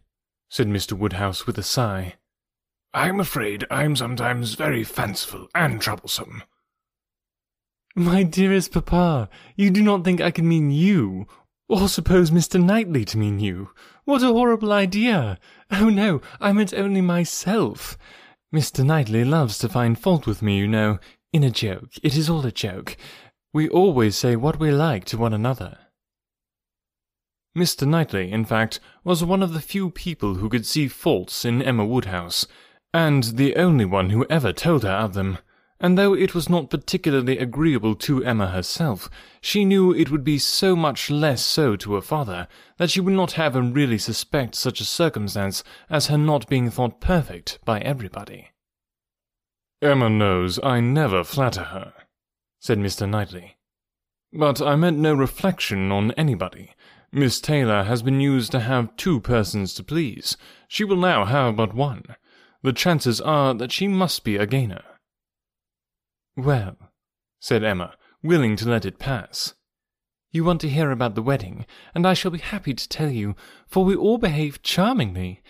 said 0.49 0.67
Mr. 0.67 0.91
Woodhouse 0.91 1.47
with 1.47 1.57
a 1.57 1.63
sigh. 1.63 2.15
I 2.93 3.07
am 3.07 3.21
afraid 3.21 3.65
I 3.71 3.85
am 3.85 3.95
sometimes 3.95 4.55
very 4.55 4.83
fanciful 4.83 5.47
and 5.55 5.79
troublesome. 5.79 6.43
My 7.95 8.23
dearest 8.23 8.73
papa, 8.73 9.29
you 9.55 9.69
do 9.69 9.81
not 9.81 10.03
think 10.03 10.19
I 10.19 10.31
can 10.31 10.47
mean 10.47 10.69
you, 10.71 11.27
or 11.69 11.87
suppose 11.87 12.31
Mr. 12.31 12.63
Knightley 12.63 13.05
to 13.05 13.17
mean 13.17 13.39
you. 13.39 13.69
What 14.05 14.21
a 14.21 14.27
horrible 14.27 14.71
idea! 14.71 15.39
Oh 15.71 15.89
no, 15.89 16.21
I 16.39 16.51
meant 16.51 16.73
only 16.73 17.01
myself. 17.01 17.97
Mr. 18.53 18.85
Knightley 18.85 19.23
loves 19.23 19.57
to 19.59 19.69
find 19.69 19.97
fault 19.97 20.27
with 20.27 20.41
me, 20.41 20.57
you 20.57 20.67
know, 20.67 20.99
in 21.31 21.43
a 21.43 21.49
joke. 21.49 21.91
It 22.03 22.15
is 22.15 22.29
all 22.29 22.45
a 22.45 22.51
joke. 22.51 22.95
We 23.53 23.69
always 23.69 24.15
say 24.15 24.35
what 24.35 24.59
we 24.59 24.71
like 24.71 25.05
to 25.05 25.17
one 25.17 25.33
another. 25.33 25.77
Mr. 27.57 27.87
Knightley, 27.87 28.31
in 28.31 28.45
fact, 28.45 28.79
was 29.03 29.23
one 29.23 29.43
of 29.43 29.53
the 29.53 29.61
few 29.61 29.89
people 29.89 30.35
who 30.35 30.49
could 30.49 30.65
see 30.65 30.87
faults 30.87 31.45
in 31.45 31.61
Emma 31.61 31.85
Woodhouse, 31.85 32.47
and 32.93 33.23
the 33.23 33.55
only 33.55 33.85
one 33.85 34.09
who 34.09 34.25
ever 34.29 34.51
told 34.53 34.83
her 34.83 34.89
of 34.89 35.13
them 35.13 35.37
and 35.83 35.97
though 35.97 36.13
it 36.13 36.33
was 36.33 36.47
not 36.47 36.69
particularly 36.69 37.37
agreeable 37.37 37.93
to 37.93 38.23
Emma 38.23 38.47
herself, 38.47 39.09
she 39.41 39.65
knew 39.65 39.93
it 39.93 40.09
would 40.09 40.23
be 40.23 40.39
so 40.39 40.77
much 40.77 41.09
less 41.11 41.45
so 41.45 41.75
to 41.75 41.93
her 41.95 42.01
father 42.01 42.47
that 42.77 42.89
she 42.89 43.01
would 43.01 43.13
not 43.13 43.33
have 43.33 43.53
him 43.53 43.73
really 43.73 43.97
suspect 43.97 44.55
such 44.55 44.79
a 44.79 44.85
circumstance 44.85 45.61
as 45.89 46.07
her 46.07 46.17
not 46.17 46.47
being 46.47 46.69
thought 46.69 47.01
perfect 47.01 47.59
by 47.65 47.81
everybody. 47.81 48.47
Emma 49.81 50.09
knows 50.09 50.57
I 50.63 50.79
never 50.79 51.21
flatter 51.21 51.65
her, 51.65 51.93
said 52.61 52.77
Mr. 52.77 53.07
Knightley. 53.07 53.57
But 54.31 54.61
I 54.61 54.77
meant 54.77 54.99
no 54.99 55.13
reflection 55.13 55.91
on 55.91 56.11
anybody. 56.13 56.71
Miss 57.11 57.41
Taylor 57.41 57.83
has 57.83 58.01
been 58.01 58.21
used 58.21 58.53
to 58.53 58.61
have 58.61 58.95
two 58.95 59.19
persons 59.19 59.73
to 59.73 59.83
please. 59.83 60.37
She 60.69 60.85
will 60.85 60.95
now 60.95 61.25
have 61.25 61.57
but 61.57 61.73
one. 61.75 62.03
The 62.61 62.71
chances 62.71 63.19
are 63.19 63.53
that 63.55 63.73
she 63.73 63.89
must 63.89 64.23
be 64.23 64.37
a 64.37 64.47
gainer. 64.47 64.81
Well, 66.35 66.77
said 67.39 67.63
Emma, 67.63 67.95
willing 68.23 68.55
to 68.57 68.69
let 68.69 68.85
it 68.85 68.99
pass. 68.99 69.53
You 70.31 70.43
want 70.43 70.61
to 70.61 70.69
hear 70.69 70.89
about 70.89 71.13
the 71.13 71.21
wedding, 71.21 71.67
and 71.93 72.07
I 72.07 72.15
shall 72.15 72.31
be 72.31 72.39
happy 72.39 72.73
to 72.73 72.89
tell 72.89 73.11
you, 73.11 73.35
for 73.67 73.85
we 73.85 73.95
all 73.95 74.17
behaved 74.17 74.63
charmingly. 74.63 75.41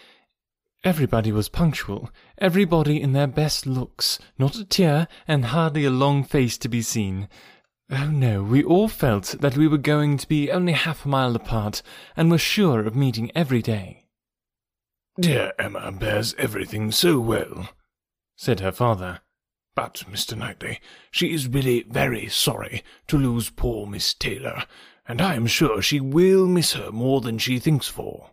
Everybody 0.83 1.31
was 1.31 1.47
punctual, 1.47 2.09
everybody 2.37 3.01
in 3.01 3.13
their 3.13 3.27
best 3.27 3.65
looks, 3.65 4.19
not 4.37 4.57
a 4.57 4.65
tear, 4.65 5.07
and 5.25 5.45
hardly 5.45 5.85
a 5.85 5.89
long 5.89 6.25
face 6.25 6.57
to 6.57 6.67
be 6.67 6.81
seen. 6.81 7.29
Oh 7.89 8.07
no, 8.07 8.43
we 8.43 8.61
all 8.61 8.89
felt 8.89 9.35
that 9.39 9.55
we 9.55 9.69
were 9.69 9.77
going 9.77 10.17
to 10.17 10.27
be 10.27 10.51
only 10.51 10.73
half 10.73 11.05
a 11.05 11.07
mile 11.07 11.33
apart, 11.33 11.81
and 12.17 12.29
were 12.29 12.37
sure 12.37 12.85
of 12.85 12.93
meeting 12.93 13.31
every 13.33 13.61
day. 13.61 14.07
Dear 15.17 15.53
Emma 15.57 15.93
bears 15.93 16.35
everything 16.37 16.91
so 16.91 17.22
well, 17.22 17.69
said 18.35 18.59
her 18.59 18.74
father. 18.74 19.22
But, 19.75 20.03
Mr. 20.09 20.38
Knightley, 20.38 20.79
she 21.09 21.33
is 21.33 21.48
really 21.48 21.83
very 21.83 22.27
sorry 22.29 22.83
to 23.07 23.18
lose 23.18 23.50
poor 23.50 23.88
Miss 23.88 24.14
Taylor, 24.14 24.66
and 25.07 25.22
I 25.22 25.36
am 25.36 25.48
sure 25.48 25.81
she 25.81 26.00
will 26.00 26.48
miss 26.48 26.74
her 26.74 26.92
more 26.92 27.22
than 27.22 27.38
she 27.38 27.59
thinks 27.59 27.88
for. 27.88 28.31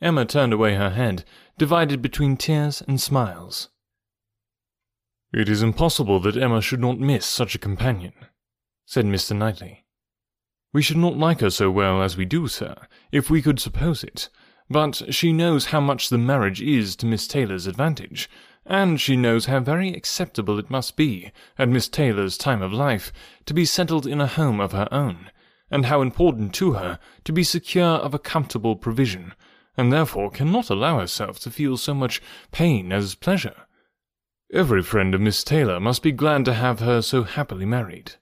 Emma 0.00 0.26
turned 0.26 0.52
away 0.52 0.74
her 0.74 0.90
head, 0.90 1.24
divided 1.56 2.02
between 2.02 2.36
tears 2.36 2.82
and 2.86 3.00
smiles. 3.00 3.70
It 5.32 5.48
is 5.48 5.62
impossible 5.62 6.20
that 6.20 6.36
Emma 6.36 6.60
should 6.60 6.80
not 6.80 7.00
miss 7.00 7.24
such 7.24 7.54
a 7.54 7.58
companion, 7.58 8.12
said 8.84 9.06
Mr. 9.06 9.34
Knightley. 9.34 9.84
We 10.72 10.82
should 10.82 10.98
not 10.98 11.16
like 11.16 11.40
her 11.40 11.50
so 11.50 11.70
well 11.70 12.02
as 12.02 12.16
we 12.16 12.24
do, 12.24 12.46
sir, 12.46 12.74
if 13.10 13.30
we 13.30 13.40
could 13.40 13.58
suppose 13.58 14.04
it. 14.04 14.28
But 14.68 15.14
she 15.14 15.32
knows 15.32 15.66
how 15.66 15.80
much 15.80 16.08
the 16.08 16.18
marriage 16.18 16.60
is 16.60 16.96
to 16.96 17.06
Miss 17.06 17.26
Taylor's 17.26 17.66
advantage, 17.66 18.28
and 18.66 19.00
she 19.00 19.16
knows 19.16 19.46
how 19.46 19.60
very 19.60 19.92
acceptable 19.92 20.58
it 20.58 20.70
must 20.70 20.96
be, 20.96 21.30
at 21.58 21.68
Miss 21.68 21.88
Taylor's 21.88 22.38
time 22.38 22.62
of 22.62 22.72
life, 22.72 23.12
to 23.46 23.54
be 23.54 23.64
settled 23.64 24.06
in 24.06 24.20
a 24.20 24.26
home 24.26 24.60
of 24.60 24.72
her 24.72 24.88
own, 24.90 25.30
and 25.70 25.86
how 25.86 26.00
important 26.00 26.54
to 26.54 26.72
her 26.72 26.98
to 27.24 27.32
be 27.32 27.42
secure 27.42 27.84
of 27.84 28.14
a 28.14 28.18
comfortable 28.18 28.76
provision, 28.76 29.34
and 29.76 29.92
therefore 29.92 30.30
cannot 30.30 30.70
allow 30.70 30.98
herself 30.98 31.38
to 31.40 31.50
feel 31.50 31.76
so 31.76 31.92
much 31.92 32.22
pain 32.52 32.92
as 32.92 33.14
pleasure. 33.14 33.66
Every 34.52 34.82
friend 34.82 35.14
of 35.14 35.20
Miss 35.20 35.42
Taylor 35.42 35.80
must 35.80 36.02
be 36.02 36.12
glad 36.12 36.44
to 36.44 36.54
have 36.54 36.80
her 36.80 37.02
so 37.02 37.24
happily 37.24 37.66
married. 37.66 38.12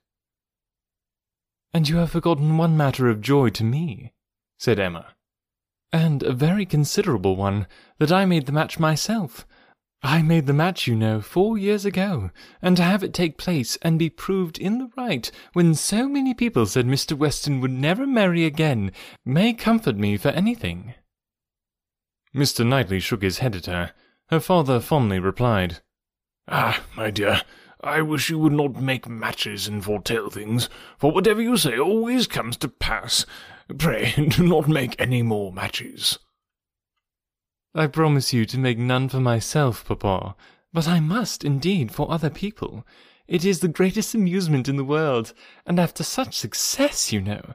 And 1.75 1.89
you 1.89 1.99
have 1.99 2.11
forgotten 2.11 2.57
one 2.57 2.77
matter 2.77 3.09
of 3.09 3.21
joy 3.21 3.51
to 3.51 3.65
me, 3.65 4.13
said 4.59 4.79
Emma, 4.81 5.15
and 5.93 6.23
a 6.23 6.33
very 6.33 6.65
considerable 6.65 7.37
one, 7.37 7.67
that 7.99 8.11
I 8.11 8.25
made 8.25 8.47
the 8.47 8.53
match 8.53 8.79
myself, 8.79 9.47
I 10.05 10.21
made 10.21 10.47
the 10.47 10.53
match, 10.53 10.89
you 10.89 10.97
know, 10.97 11.21
four 11.21 11.57
years 11.57 11.85
ago, 11.85 12.31
and 12.61 12.77
to 12.77 12.83
have 12.83 13.05
it 13.05 13.15
take 13.15 13.39
place 13.39 13.79
and 13.83 14.01
be 14.01 14.11
proved 14.11 14.59
in 14.59 14.79
the 14.79 14.91
right 14.97 15.31
when 15.53 15.77
so 15.77 16.09
many 16.09 16.35
people 16.35 16.67
said 16.67 16.87
Mr. 16.87 17.17
Weston 17.17 17.61
would 17.61 17.71
never 17.71 18.05
marry 18.05 18.45
again 18.45 18.91
may 19.25 19.53
comfort 19.53 19.97
me 19.97 20.17
for 20.17 20.31
anything. 20.31 20.95
Mr. 22.35 22.67
Knightley 22.67 22.99
shook 22.99 23.23
his 23.23 23.39
head 23.39 23.55
at 23.55 23.67
her. 23.67 23.93
Her 24.29 24.41
father 24.41 24.81
fondly 24.81 25.21
replied, 25.21 25.83
Ah, 26.49 26.83
my 26.97 27.11
dear, 27.11 27.43
I 27.81 28.03
wish 28.03 28.29
you 28.29 28.41
would 28.41 28.53
not 28.53 28.83
make 28.83 29.09
matches 29.09 29.69
and 29.69 29.85
foretell 29.85 30.31
things, 30.31 30.69
for 30.99 31.13
whatever 31.13 31.41
you 31.41 31.57
say 31.57 31.79
always 31.79 32.27
comes 32.27 32.57
to 32.59 32.69
pass. 32.69 33.25
Pray 33.79 34.15
do 34.31 34.43
not 34.43 34.69
make 34.69 35.01
any 35.01 35.23
more 35.23 35.53
matches. 35.53 36.19
I 37.75 37.87
promise 37.87 38.35
you 38.35 38.45
to 38.47 38.59
make 38.59 38.77
none 38.77 39.09
for 39.09 39.21
myself, 39.21 39.87
papa, 39.87 40.37
but 40.75 40.87
I 40.87 41.01
must, 41.01 41.43
indeed, 41.43 41.91
for 41.91 42.11
other 42.11 42.29
people. 42.29 42.87
It 43.27 43.47
is 43.47 43.61
the 43.61 43.69
greatest 43.69 44.15
amusement 44.15 44.69
in 44.69 44.77
the 44.77 44.85
world, 44.85 45.33
and 45.65 45.81
after 45.81 46.03
such 46.03 46.37
success, 46.37 47.13
you 47.13 47.23
know. 47.23 47.55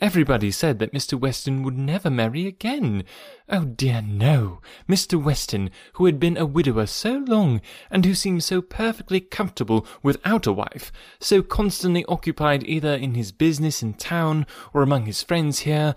Everybody 0.00 0.50
said 0.50 0.80
that 0.80 0.92
Mr. 0.92 1.14
Weston 1.14 1.62
would 1.62 1.78
never 1.78 2.10
marry 2.10 2.44
again. 2.44 3.04
Oh 3.48 3.64
dear, 3.64 4.02
no. 4.02 4.60
Mr. 4.88 5.22
Weston, 5.22 5.70
who 5.92 6.06
had 6.06 6.18
been 6.18 6.36
a 6.36 6.44
widower 6.44 6.86
so 6.86 7.18
long, 7.28 7.60
and 7.88 8.04
who 8.04 8.14
seemed 8.14 8.42
so 8.42 8.62
perfectly 8.62 9.20
comfortable 9.20 9.86
without 10.02 10.44
a 10.44 10.52
wife, 10.52 10.90
so 11.20 11.40
constantly 11.40 12.04
occupied 12.06 12.64
either 12.66 12.94
in 12.94 13.14
his 13.14 13.30
business 13.30 13.80
in 13.80 13.94
town 13.94 14.44
or 14.74 14.82
among 14.82 15.06
his 15.06 15.22
friends 15.22 15.60
here, 15.60 15.94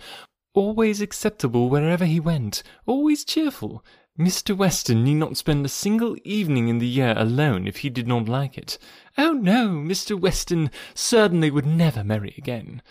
always 0.56 1.02
acceptable 1.02 1.70
wherever 1.70 2.06
he 2.06 2.20
went, 2.20 2.64
always 2.88 3.24
cheerful. 3.24 3.86
Mr. 4.18 4.56
Weston 4.58 5.04
need 5.04 5.16
not 5.16 5.38
spend 5.38 5.66
a 5.66 5.70
single 5.70 6.16
evening 6.24 6.70
in 6.70 6.80
the 6.80 6.88
year 6.88 7.14
alone 7.18 7.68
if 7.68 7.78
he 7.78 7.90
did 7.90 8.08
not 8.08 8.28
like 8.28 8.58
it. 8.58 8.78
Oh 9.18 9.34
no, 9.34 9.70
Mr. 9.72 10.20
Weston 10.20 10.72
certainly 10.94 11.52
would 11.52 11.66
never 11.66 12.04
marry 12.04 12.34
again. 12.38 12.82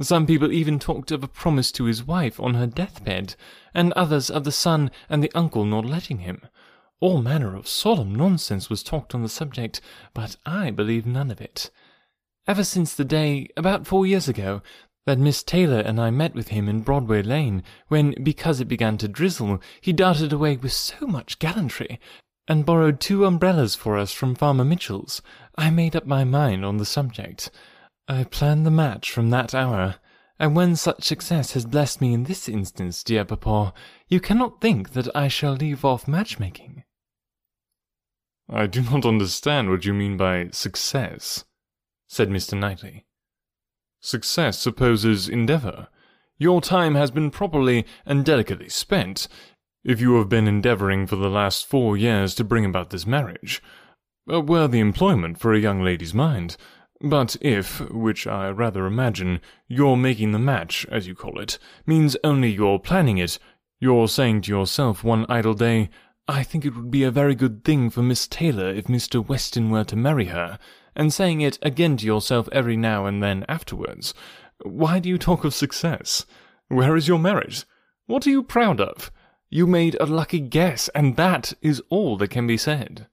Some 0.00 0.26
people 0.26 0.52
even 0.52 0.78
talked 0.78 1.10
of 1.10 1.24
a 1.24 1.28
promise 1.28 1.72
to 1.72 1.84
his 1.84 2.04
wife 2.04 2.38
on 2.38 2.52
her 2.52 2.66
deathbed, 2.66 3.34
and 3.74 3.94
others 3.94 4.28
of 4.28 4.44
the 4.44 4.52
son 4.52 4.90
and 5.08 5.22
the 5.22 5.32
uncle 5.34 5.64
not 5.64 5.86
letting 5.86 6.18
him. 6.18 6.42
All 7.00 7.22
manner 7.22 7.56
of 7.56 7.66
solemn 7.66 8.14
nonsense 8.14 8.68
was 8.68 8.82
talked 8.82 9.14
on 9.14 9.22
the 9.22 9.28
subject, 9.30 9.80
but 10.12 10.36
I 10.44 10.70
believe 10.70 11.06
none 11.06 11.30
of 11.30 11.40
it. 11.40 11.70
Ever 12.46 12.62
since 12.62 12.94
the 12.94 13.04
day, 13.04 13.48
about 13.56 13.86
four 13.86 14.06
years 14.06 14.28
ago, 14.28 14.62
that 15.06 15.18
Miss 15.18 15.42
Taylor 15.42 15.80
and 15.80 16.00
I 16.00 16.10
met 16.10 16.34
with 16.34 16.48
him 16.48 16.68
in 16.68 16.80
Broadway 16.80 17.22
Lane, 17.22 17.62
when, 17.88 18.14
because 18.22 18.60
it 18.60 18.66
began 18.66 18.98
to 18.98 19.08
drizzle, 19.08 19.60
he 19.80 19.92
darted 19.92 20.32
away 20.32 20.56
with 20.56 20.72
so 20.72 21.06
much 21.06 21.38
gallantry, 21.38 22.00
and 22.48 22.66
borrowed 22.66 23.00
two 23.00 23.24
umbrellas 23.24 23.74
for 23.74 23.96
us 23.96 24.12
from 24.12 24.34
Farmer 24.34 24.64
Mitchell's. 24.64 25.22
I 25.56 25.70
made 25.70 25.96
up 25.96 26.06
my 26.06 26.24
mind 26.24 26.64
on 26.64 26.76
the 26.76 26.84
subject. 26.84 27.50
I 28.08 28.24
planned 28.24 28.66
the 28.66 28.70
match 28.70 29.10
from 29.10 29.30
that 29.30 29.54
hour, 29.54 29.96
and 30.38 30.54
when 30.54 30.76
such 30.76 31.04
success 31.04 31.52
has 31.52 31.64
blessed 31.64 32.00
me 32.00 32.12
in 32.12 32.24
this 32.24 32.48
instance, 32.48 33.02
dear 33.02 33.24
papa, 33.24 33.72
you 34.08 34.20
cannot 34.20 34.60
think 34.60 34.92
that 34.92 35.08
I 35.16 35.28
shall 35.28 35.54
leave 35.54 35.84
off 35.84 36.06
matchmaking. 36.06 36.84
I 38.48 38.66
do 38.66 38.82
not 38.82 39.04
understand 39.04 39.70
what 39.70 39.84
you 39.84 39.94
mean 39.94 40.16
by 40.16 40.50
success, 40.52 41.44
said 42.08 42.28
Mr. 42.28 42.56
Knightley. 42.56 43.06
Success 44.06 44.60
supposes 44.60 45.28
endeavour. 45.28 45.88
Your 46.38 46.60
time 46.60 46.94
has 46.94 47.10
been 47.10 47.28
properly 47.28 47.84
and 48.04 48.24
delicately 48.24 48.68
spent, 48.68 49.26
if 49.82 50.00
you 50.00 50.14
have 50.18 50.28
been 50.28 50.46
endeavouring 50.46 51.08
for 51.08 51.16
the 51.16 51.28
last 51.28 51.66
four 51.66 51.96
years 51.96 52.32
to 52.36 52.44
bring 52.44 52.64
about 52.64 52.90
this 52.90 53.04
marriage. 53.04 53.60
Uh, 54.30 54.36
a 54.36 54.40
worthy 54.40 54.78
employment 54.78 55.40
for 55.40 55.52
a 55.52 55.58
young 55.58 55.82
lady's 55.82 56.14
mind. 56.14 56.56
But 57.00 57.36
if, 57.40 57.80
which 57.90 58.28
I 58.28 58.48
rather 58.50 58.86
imagine, 58.86 59.40
your 59.66 59.96
making 59.96 60.30
the 60.30 60.38
match, 60.38 60.86
as 60.88 61.08
you 61.08 61.16
call 61.16 61.40
it, 61.40 61.58
means 61.84 62.16
only 62.22 62.52
your 62.52 62.78
planning 62.78 63.18
it, 63.18 63.40
you're 63.80 64.06
saying 64.06 64.42
to 64.42 64.52
yourself 64.52 65.02
one 65.02 65.26
idle 65.28 65.54
day, 65.54 65.90
I 66.28 66.44
think 66.44 66.64
it 66.64 66.76
would 66.76 66.92
be 66.92 67.02
a 67.02 67.10
very 67.10 67.34
good 67.34 67.64
thing 67.64 67.90
for 67.90 68.02
Miss 68.02 68.28
Taylor 68.28 68.68
if 68.68 68.84
Mr. 68.84 69.26
Weston 69.26 69.68
were 69.68 69.84
to 69.84 69.96
marry 69.96 70.26
her, 70.26 70.60
and 70.96 71.12
saying 71.12 71.40
it 71.40 71.58
again 71.62 71.96
to 71.98 72.06
yourself 72.06 72.48
every 72.50 72.76
now 72.76 73.06
and 73.06 73.22
then 73.22 73.44
afterwards. 73.48 74.14
Why 74.62 74.98
do 74.98 75.08
you 75.08 75.18
talk 75.18 75.44
of 75.44 75.54
success? 75.54 76.26
Where 76.68 76.96
is 76.96 77.06
your 77.06 77.18
merit? 77.18 77.64
What 78.06 78.26
are 78.26 78.30
you 78.30 78.42
proud 78.42 78.80
of? 78.80 79.10
You 79.48 79.66
made 79.66 79.96
a 80.00 80.06
lucky 80.06 80.40
guess, 80.40 80.88
and 80.94 81.16
that 81.16 81.52
is 81.62 81.82
all 81.90 82.16
that 82.16 82.28
can 82.28 82.46
be 82.46 82.56
said. 82.56 83.06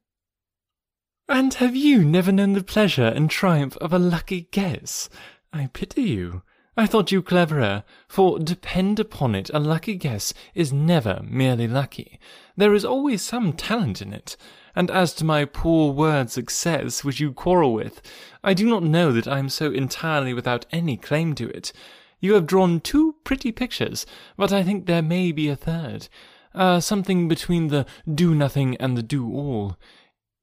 And 1.29 1.53
have 1.55 1.75
you 1.75 2.03
never 2.03 2.31
known 2.31 2.53
the 2.53 2.63
pleasure 2.63 3.07
and 3.07 3.29
triumph 3.29 3.77
of 3.77 3.93
a 3.93 3.99
lucky 3.99 4.49
guess? 4.51 5.09
I 5.51 5.67
pity 5.67 6.03
you. 6.03 6.41
I 6.75 6.87
thought 6.87 7.11
you 7.11 7.21
cleverer, 7.21 7.83
for 8.07 8.39
depend 8.39 8.99
upon 8.99 9.35
it, 9.35 9.51
a 9.53 9.59
lucky 9.59 9.95
guess 9.95 10.33
is 10.55 10.73
never 10.73 11.21
merely 11.23 11.67
lucky. 11.67 12.19
There 12.57 12.73
is 12.73 12.83
always 12.83 13.21
some 13.21 13.53
talent 13.53 14.01
in 14.01 14.11
it. 14.11 14.35
And 14.75 14.89
as 14.89 15.13
to 15.15 15.25
my 15.25 15.45
poor 15.45 15.93
word 15.93 16.31
success, 16.31 17.03
which 17.03 17.19
you 17.19 17.31
quarrel 17.31 17.73
with, 17.73 18.01
I 18.43 18.53
do 18.53 18.65
not 18.67 18.83
know 18.83 19.11
that 19.11 19.27
I 19.27 19.39
am 19.39 19.49
so 19.49 19.71
entirely 19.71 20.33
without 20.33 20.65
any 20.71 20.97
claim 20.97 21.35
to 21.35 21.49
it. 21.49 21.71
You 22.19 22.33
have 22.33 22.47
drawn 22.47 22.79
two 22.79 23.15
pretty 23.23 23.51
pictures, 23.51 24.05
but 24.37 24.51
I 24.51 24.63
think 24.63 24.85
there 24.85 25.01
may 25.01 25.31
be 25.31 25.49
a 25.49 25.55
third. 25.55 26.07
Uh, 26.55 26.79
something 26.79 27.27
between 27.27 27.67
the 27.67 27.85
do 28.11 28.33
nothing 28.33 28.77
and 28.77 28.97
the 28.97 29.03
do 29.03 29.31
all. 29.31 29.77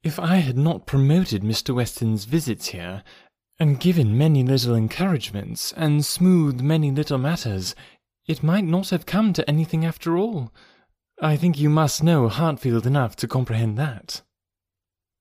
If 0.03 0.19
I 0.19 0.37
had 0.37 0.57
not 0.57 0.87
promoted 0.87 1.43
Mr. 1.43 1.75
Weston's 1.75 2.25
visits 2.25 2.69
here, 2.69 3.03
and 3.59 3.81
given 3.81 4.17
many 4.17 4.43
little 4.43 4.75
encouragements, 4.75 5.73
and 5.77 6.05
smoothed 6.05 6.63
many 6.63 6.91
little 6.91 7.19
matters, 7.19 7.75
it 8.27 8.43
might 8.43 8.65
not 8.65 8.91
have 8.91 9.07
come 9.07 9.33
to 9.33 9.49
anything 9.49 9.85
after 9.85 10.17
all. 10.17 10.53
I 11.23 11.37
think 11.37 11.59
you 11.59 11.69
must 11.69 12.03
know 12.03 12.29
Hartfield 12.29 12.87
enough 12.87 13.15
to 13.17 13.29
comprehend 13.29 13.77
that. 13.77 14.23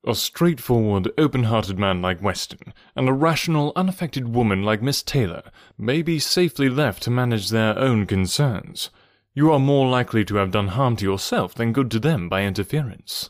A 0.08 0.16
straightforward, 0.16 1.12
open-hearted 1.18 1.78
man 1.78 2.02
like 2.02 2.22
Weston, 2.22 2.74
and 2.96 3.10
a 3.10 3.14
rational, 3.14 3.74
unaffected 3.76 4.34
woman 4.34 4.64
like 4.64 4.82
Miss 4.82 5.04
Taylor 5.04 5.44
may 5.78 6.02
be 6.02 6.18
safely 6.18 6.70
left 6.70 7.04
to 7.04 7.12
manage 7.12 7.50
their 7.50 7.78
own 7.78 8.06
concerns. 8.06 8.90
You 9.34 9.52
are 9.52 9.60
more 9.60 9.90
likely 9.90 10.24
to 10.26 10.36
have 10.38 10.52
done 10.52 10.70
harm 10.70 10.96
to 10.98 11.06
yourself 11.06 11.54
than 11.54 11.74
good 11.74 11.92
to 11.92 12.00
them 12.00 12.30
by 12.30 12.44
interference. 12.44 13.30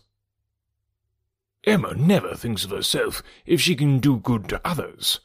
Emma 1.66 1.96
never 1.96 2.36
thinks 2.36 2.64
of 2.64 2.70
herself 2.70 3.24
if 3.48 3.60
she 3.60 3.76
can 3.76 3.98
do 3.98 4.18
good 4.18 4.48
to 4.50 4.62
others, 4.64 5.20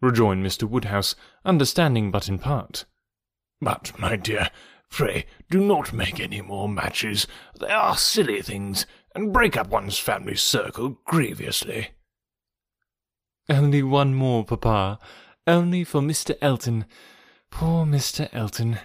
rejoined 0.00 0.46
Mr. 0.46 0.68
Woodhouse, 0.68 1.16
understanding 1.44 2.12
but 2.12 2.28
in 2.28 2.38
part. 2.38 2.84
But, 3.60 3.92
my 3.98 4.14
dear, 4.14 4.50
pray 4.90 5.26
do 5.50 5.60
not 5.60 5.92
make 5.92 6.20
any 6.20 6.40
more 6.40 6.68
matches. 6.68 7.26
They 7.60 7.68
are 7.68 7.96
silly 7.96 8.42
things, 8.42 8.86
and 9.14 9.32
break 9.32 9.56
up 9.56 9.68
one's 9.68 9.98
family 9.98 10.36
circle 10.36 11.00
grievously. 11.04 11.90
Only 13.48 13.82
one 13.82 14.14
more, 14.14 14.44
papa. 14.44 14.98
Only 15.46 15.84
for 15.84 16.00
Mr. 16.00 16.36
Elton. 16.42 16.84
Poor 17.50 17.86
Mr. 17.86 18.28
Elton. 18.32 18.78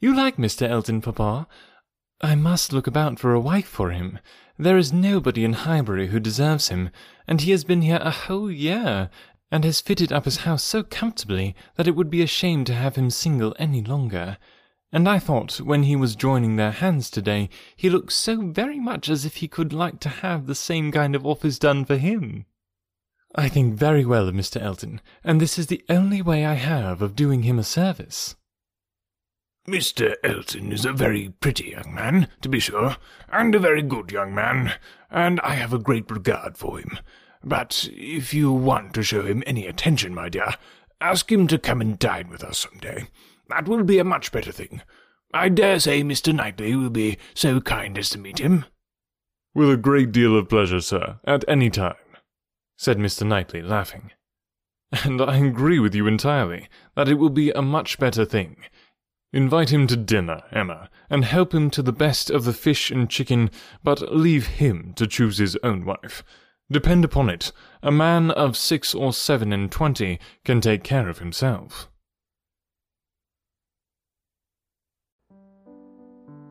You 0.00 0.14
like 0.14 0.36
Mr. 0.36 0.68
Elton, 0.68 1.00
papa? 1.00 1.48
I 2.20 2.34
must 2.34 2.72
look 2.72 2.86
about 2.86 3.18
for 3.18 3.34
a 3.34 3.40
wife 3.40 3.66
for 3.66 3.90
him. 3.90 4.20
There 4.58 4.78
is 4.78 4.92
nobody 4.92 5.44
in 5.44 5.52
Highbury 5.52 6.08
who 6.08 6.20
deserves 6.20 6.68
him, 6.68 6.90
and 7.26 7.40
he 7.40 7.50
has 7.50 7.64
been 7.64 7.82
here 7.82 8.00
a 8.00 8.10
whole 8.10 8.50
year, 8.50 9.10
and 9.50 9.64
has 9.64 9.80
fitted 9.80 10.12
up 10.12 10.24
his 10.24 10.38
house 10.38 10.62
so 10.62 10.82
comfortably 10.82 11.54
that 11.74 11.86
it 11.86 11.96
would 11.96 12.08
be 12.08 12.22
a 12.22 12.26
shame 12.26 12.64
to 12.64 12.74
have 12.74 12.96
him 12.96 13.10
single 13.10 13.54
any 13.58 13.82
longer. 13.82 14.38
And 14.96 15.06
I 15.10 15.18
thought, 15.18 15.60
when 15.60 15.82
he 15.82 15.94
was 15.94 16.16
joining 16.16 16.56
their 16.56 16.70
hands 16.70 17.10
today, 17.10 17.50
he 17.76 17.90
looked 17.90 18.14
so 18.14 18.40
very 18.40 18.80
much 18.80 19.10
as 19.10 19.26
if 19.26 19.36
he 19.36 19.46
could 19.46 19.74
like 19.74 20.00
to 20.00 20.08
have 20.08 20.46
the 20.46 20.54
same 20.54 20.90
kind 20.90 21.14
of 21.14 21.26
office 21.26 21.58
done 21.58 21.84
for 21.84 21.98
him. 21.98 22.46
I 23.34 23.50
think 23.50 23.74
very 23.74 24.06
well 24.06 24.26
of 24.26 24.34
Mr. 24.34 24.58
Elton, 24.58 25.02
and 25.22 25.38
this 25.38 25.58
is 25.58 25.66
the 25.66 25.84
only 25.90 26.22
way 26.22 26.46
I 26.46 26.54
have 26.54 27.02
of 27.02 27.14
doing 27.14 27.42
him 27.42 27.58
a 27.58 27.62
service. 27.62 28.36
Mr. 29.68 30.14
Elton 30.24 30.72
is 30.72 30.86
a 30.86 30.94
very 30.94 31.28
pretty 31.40 31.72
young 31.72 31.94
man, 31.94 32.28
to 32.40 32.48
be 32.48 32.58
sure, 32.58 32.96
and 33.28 33.54
a 33.54 33.58
very 33.58 33.82
good 33.82 34.10
young 34.10 34.34
man, 34.34 34.72
and 35.10 35.40
I 35.40 35.56
have 35.56 35.74
a 35.74 35.78
great 35.78 36.10
regard 36.10 36.56
for 36.56 36.78
him. 36.78 36.98
But 37.44 37.86
if 37.92 38.32
you 38.32 38.50
want 38.50 38.94
to 38.94 39.02
show 39.02 39.26
him 39.26 39.42
any 39.46 39.66
attention, 39.66 40.14
my 40.14 40.30
dear, 40.30 40.54
ask 41.02 41.30
him 41.30 41.48
to 41.48 41.58
come 41.58 41.82
and 41.82 41.98
dine 41.98 42.30
with 42.30 42.42
us 42.42 42.60
some 42.60 42.78
day. 42.78 43.08
That 43.48 43.68
will 43.68 43.84
be 43.84 43.98
a 43.98 44.04
much 44.04 44.32
better 44.32 44.52
thing. 44.52 44.82
I 45.32 45.48
dare 45.48 45.78
say 45.80 46.02
Mr. 46.02 46.34
Knightley 46.34 46.74
will 46.74 46.90
be 46.90 47.18
so 47.34 47.60
kind 47.60 47.98
as 47.98 48.10
to 48.10 48.18
meet 48.18 48.38
him. 48.38 48.64
With 49.54 49.70
a 49.70 49.76
great 49.76 50.12
deal 50.12 50.36
of 50.36 50.48
pleasure, 50.48 50.80
sir, 50.80 51.20
at 51.24 51.44
any 51.48 51.70
time, 51.70 51.96
said 52.76 52.98
Mr. 52.98 53.26
Knightley, 53.26 53.62
laughing. 53.62 54.12
And 55.04 55.20
I 55.20 55.36
agree 55.38 55.78
with 55.78 55.94
you 55.94 56.06
entirely 56.06 56.68
that 56.94 57.08
it 57.08 57.14
will 57.14 57.30
be 57.30 57.50
a 57.50 57.62
much 57.62 57.98
better 57.98 58.24
thing 58.24 58.56
Invite 59.36 59.70
him 59.70 59.86
to 59.88 59.96
dinner, 59.96 60.42
Emma, 60.50 60.88
and 61.10 61.22
help 61.22 61.52
him 61.52 61.68
to 61.70 61.82
the 61.82 61.92
best 61.92 62.30
of 62.30 62.44
the 62.44 62.54
fish 62.54 62.90
and 62.90 63.10
chicken, 63.10 63.50
but 63.82 64.14
leave 64.14 64.46
him 64.46 64.94
to 64.96 65.06
choose 65.06 65.36
his 65.36 65.58
own 65.62 65.84
wife. 65.84 66.24
Depend 66.70 67.04
upon 67.04 67.28
it, 67.28 67.52
a 67.82 67.90
man 67.90 68.30
of 68.30 68.56
six 68.56 68.94
or 68.94 69.12
seven 69.12 69.52
and 69.52 69.70
twenty 69.70 70.18
can 70.44 70.62
take 70.62 70.82
care 70.82 71.08
of 71.10 71.18
himself. 71.18 71.90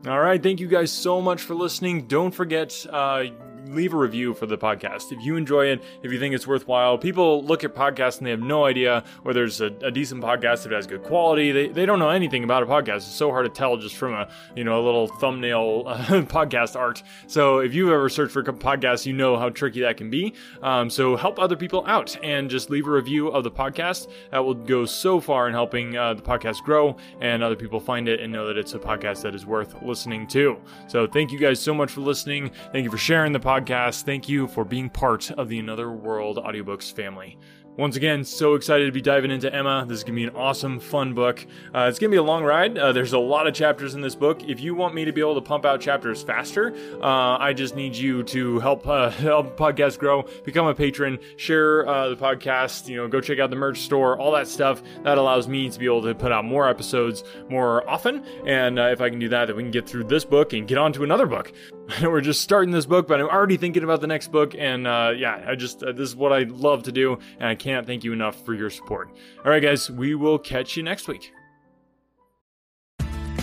All 0.06 0.20
right, 0.20 0.40
thank 0.40 0.60
you 0.60 0.68
guys 0.68 0.92
so 0.92 1.20
much 1.20 1.42
for 1.42 1.54
listening. 1.56 2.06
Don't 2.06 2.30
forget, 2.30 2.86
uh, 2.88 3.24
leave 3.66 3.94
a 3.94 3.96
review 3.96 4.34
for 4.34 4.46
the 4.46 4.58
podcast. 4.58 5.12
If 5.12 5.24
you 5.24 5.36
enjoy 5.36 5.66
it, 5.66 5.82
if 6.02 6.12
you 6.12 6.18
think 6.18 6.34
it's 6.34 6.46
worthwhile, 6.46 6.98
people 6.98 7.42
look 7.44 7.64
at 7.64 7.74
podcasts 7.74 8.18
and 8.18 8.26
they 8.26 8.30
have 8.30 8.40
no 8.40 8.64
idea 8.64 9.04
whether 9.22 9.44
it's 9.44 9.60
a, 9.60 9.66
a 9.82 9.90
decent 9.90 10.22
podcast 10.22 10.62
that 10.62 10.72
has 10.72 10.86
good 10.86 11.02
quality. 11.02 11.52
They, 11.52 11.68
they 11.68 11.86
don't 11.86 11.98
know 11.98 12.10
anything 12.10 12.44
about 12.44 12.62
a 12.62 12.66
podcast. 12.66 12.96
It's 12.96 13.06
so 13.06 13.30
hard 13.30 13.46
to 13.46 13.50
tell 13.50 13.76
just 13.76 13.96
from 13.96 14.14
a 14.14 14.28
you 14.54 14.64
know 14.64 14.82
a 14.82 14.84
little 14.84 15.08
thumbnail 15.08 15.84
uh, 15.86 15.96
podcast 16.22 16.76
art. 16.76 17.02
So 17.26 17.58
if 17.58 17.74
you've 17.74 17.90
ever 17.90 18.08
searched 18.08 18.32
for 18.32 18.42
podcasts, 18.42 19.06
you 19.06 19.12
know 19.12 19.36
how 19.36 19.50
tricky 19.50 19.80
that 19.80 19.96
can 19.96 20.10
be. 20.10 20.34
Um, 20.62 20.88
so 20.88 21.16
help 21.16 21.38
other 21.38 21.56
people 21.56 21.84
out 21.86 22.16
and 22.22 22.48
just 22.48 22.70
leave 22.70 22.86
a 22.86 22.90
review 22.90 23.28
of 23.28 23.44
the 23.44 23.50
podcast. 23.50 24.08
That 24.30 24.44
will 24.44 24.54
go 24.54 24.84
so 24.84 25.20
far 25.20 25.48
in 25.48 25.52
helping 25.52 25.96
uh, 25.96 26.14
the 26.14 26.22
podcast 26.22 26.62
grow 26.62 26.96
and 27.20 27.42
other 27.42 27.56
people 27.56 27.80
find 27.80 28.08
it 28.08 28.20
and 28.20 28.32
know 28.32 28.46
that 28.46 28.56
it's 28.56 28.74
a 28.74 28.78
podcast 28.78 29.22
that 29.22 29.34
is 29.34 29.44
worth 29.44 29.82
listening 29.82 30.26
to. 30.28 30.56
So 30.86 31.06
thank 31.06 31.32
you 31.32 31.38
guys 31.38 31.60
so 31.60 31.74
much 31.74 31.90
for 31.90 32.00
listening. 32.00 32.50
Thank 32.72 32.84
you 32.84 32.90
for 32.90 32.98
sharing 32.98 33.32
the 33.32 33.40
podcast 33.40 33.55
podcast. 33.56 34.02
Thank 34.02 34.28
you 34.28 34.46
for 34.48 34.64
being 34.64 34.90
part 34.90 35.30
of 35.30 35.48
the 35.48 35.58
Another 35.58 35.90
World 35.90 36.36
Audiobooks 36.36 36.92
family. 36.92 37.38
Once 37.76 37.94
again, 37.94 38.24
so 38.24 38.54
excited 38.54 38.86
to 38.86 38.92
be 38.92 39.02
diving 39.02 39.30
into 39.30 39.54
Emma. 39.54 39.84
This 39.86 39.98
is 39.98 40.04
going 40.04 40.14
to 40.14 40.20
be 40.20 40.24
an 40.24 40.34
awesome, 40.34 40.80
fun 40.80 41.12
book. 41.12 41.46
Uh, 41.74 41.80
it's 41.90 41.98
going 41.98 42.10
to 42.10 42.14
be 42.14 42.18
a 42.18 42.22
long 42.22 42.42
ride. 42.42 42.78
Uh, 42.78 42.90
there's 42.90 43.12
a 43.12 43.18
lot 43.18 43.46
of 43.46 43.52
chapters 43.52 43.94
in 43.94 44.00
this 44.00 44.14
book. 44.14 44.42
If 44.48 44.60
you 44.60 44.74
want 44.74 44.94
me 44.94 45.04
to 45.04 45.12
be 45.12 45.20
able 45.20 45.34
to 45.34 45.42
pump 45.42 45.66
out 45.66 45.78
chapters 45.78 46.22
faster, 46.22 46.74
uh, 47.02 47.36
I 47.36 47.52
just 47.52 47.76
need 47.76 47.94
you 47.94 48.22
to 48.22 48.60
help 48.60 48.86
uh, 48.86 49.10
help 49.10 49.58
podcast 49.58 49.98
grow. 49.98 50.24
Become 50.44 50.68
a 50.68 50.74
patron, 50.74 51.18
share 51.36 51.86
uh, 51.86 52.08
the 52.08 52.16
podcast. 52.16 52.88
You 52.88 52.96
know, 52.96 53.08
go 53.08 53.20
check 53.20 53.40
out 53.40 53.50
the 53.50 53.56
merch 53.56 53.80
store, 53.80 54.18
all 54.18 54.32
that 54.32 54.48
stuff. 54.48 54.82
That 55.02 55.18
allows 55.18 55.46
me 55.46 55.68
to 55.68 55.78
be 55.78 55.84
able 55.84 56.00
to 56.04 56.14
put 56.14 56.32
out 56.32 56.46
more 56.46 56.66
episodes 56.66 57.24
more 57.50 57.86
often. 57.86 58.24
And 58.46 58.78
uh, 58.78 58.84
if 58.84 59.02
I 59.02 59.10
can 59.10 59.18
do 59.18 59.28
that, 59.28 59.48
then 59.48 59.56
we 59.56 59.62
can 59.64 59.70
get 59.70 59.86
through 59.86 60.04
this 60.04 60.24
book 60.24 60.54
and 60.54 60.66
get 60.66 60.78
on 60.78 60.94
to 60.94 61.04
another 61.04 61.26
book. 61.26 61.52
We're 62.02 62.22
just 62.22 62.40
starting 62.40 62.72
this 62.72 62.86
book, 62.86 63.06
but 63.06 63.20
I'm 63.20 63.28
already 63.28 63.58
thinking 63.58 63.84
about 63.84 64.00
the 64.00 64.06
next 64.06 64.32
book. 64.32 64.54
And 64.56 64.84
yeah, 64.84 65.44
I 65.46 65.54
just 65.56 65.80
this 65.80 66.08
is 66.08 66.16
what 66.16 66.32
I 66.32 66.44
love 66.44 66.84
to 66.84 66.92
do, 66.92 67.18
and 67.38 67.50
I 67.50 67.54
can't 67.66 67.84
thank 67.84 68.04
you 68.04 68.12
enough 68.12 68.44
for 68.44 68.54
your 68.54 68.70
support. 68.70 69.10
All 69.44 69.50
right, 69.50 69.62
guys, 69.62 69.90
we 69.90 70.14
will 70.14 70.38
catch 70.38 70.76
you 70.76 70.84
next 70.84 71.08
week. 71.08 71.32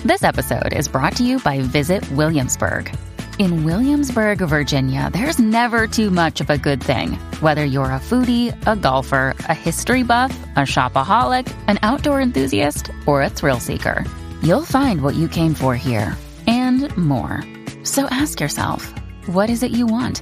This 0.06 0.24
episode 0.24 0.72
is 0.72 0.88
brought 0.88 1.18
to 1.18 1.26
you 1.26 1.40
by 1.40 1.60
Visit 1.60 2.10
Williamsburg. 2.12 2.96
In 3.38 3.66
Williamsburg, 3.66 4.38
Virginia, 4.38 5.10
there's 5.12 5.40
never 5.40 5.88
too 5.88 6.10
much 6.10 6.40
of 6.40 6.50
a 6.50 6.58
good 6.58 6.82
thing. 6.82 7.14
Whether 7.42 7.66
you're 7.66 7.86
a 7.86 8.00
foodie, 8.00 8.56
a 8.66 8.78
golfer, 8.78 9.36
a 9.50 9.54
history 9.54 10.04
buff, 10.04 10.32
a 10.56 10.62
shopaholic, 10.62 11.54
an 11.68 11.80
outdoor 11.84 12.22
enthusiast, 12.22 12.92
or 13.06 13.24
a 13.24 13.30
thrill 13.30 13.60
seeker, 13.60 14.06
you'll 14.42 14.66
find 14.66 15.02
what 15.02 15.16
you 15.16 15.28
came 15.28 15.54
for 15.54 15.76
here 15.76 16.16
and 16.48 16.96
more. 16.96 17.44
So 17.84 18.06
ask 18.06 18.40
yourself, 18.40 18.94
what 19.26 19.50
is 19.50 19.64
it 19.64 19.72
you 19.72 19.86
want? 19.86 20.22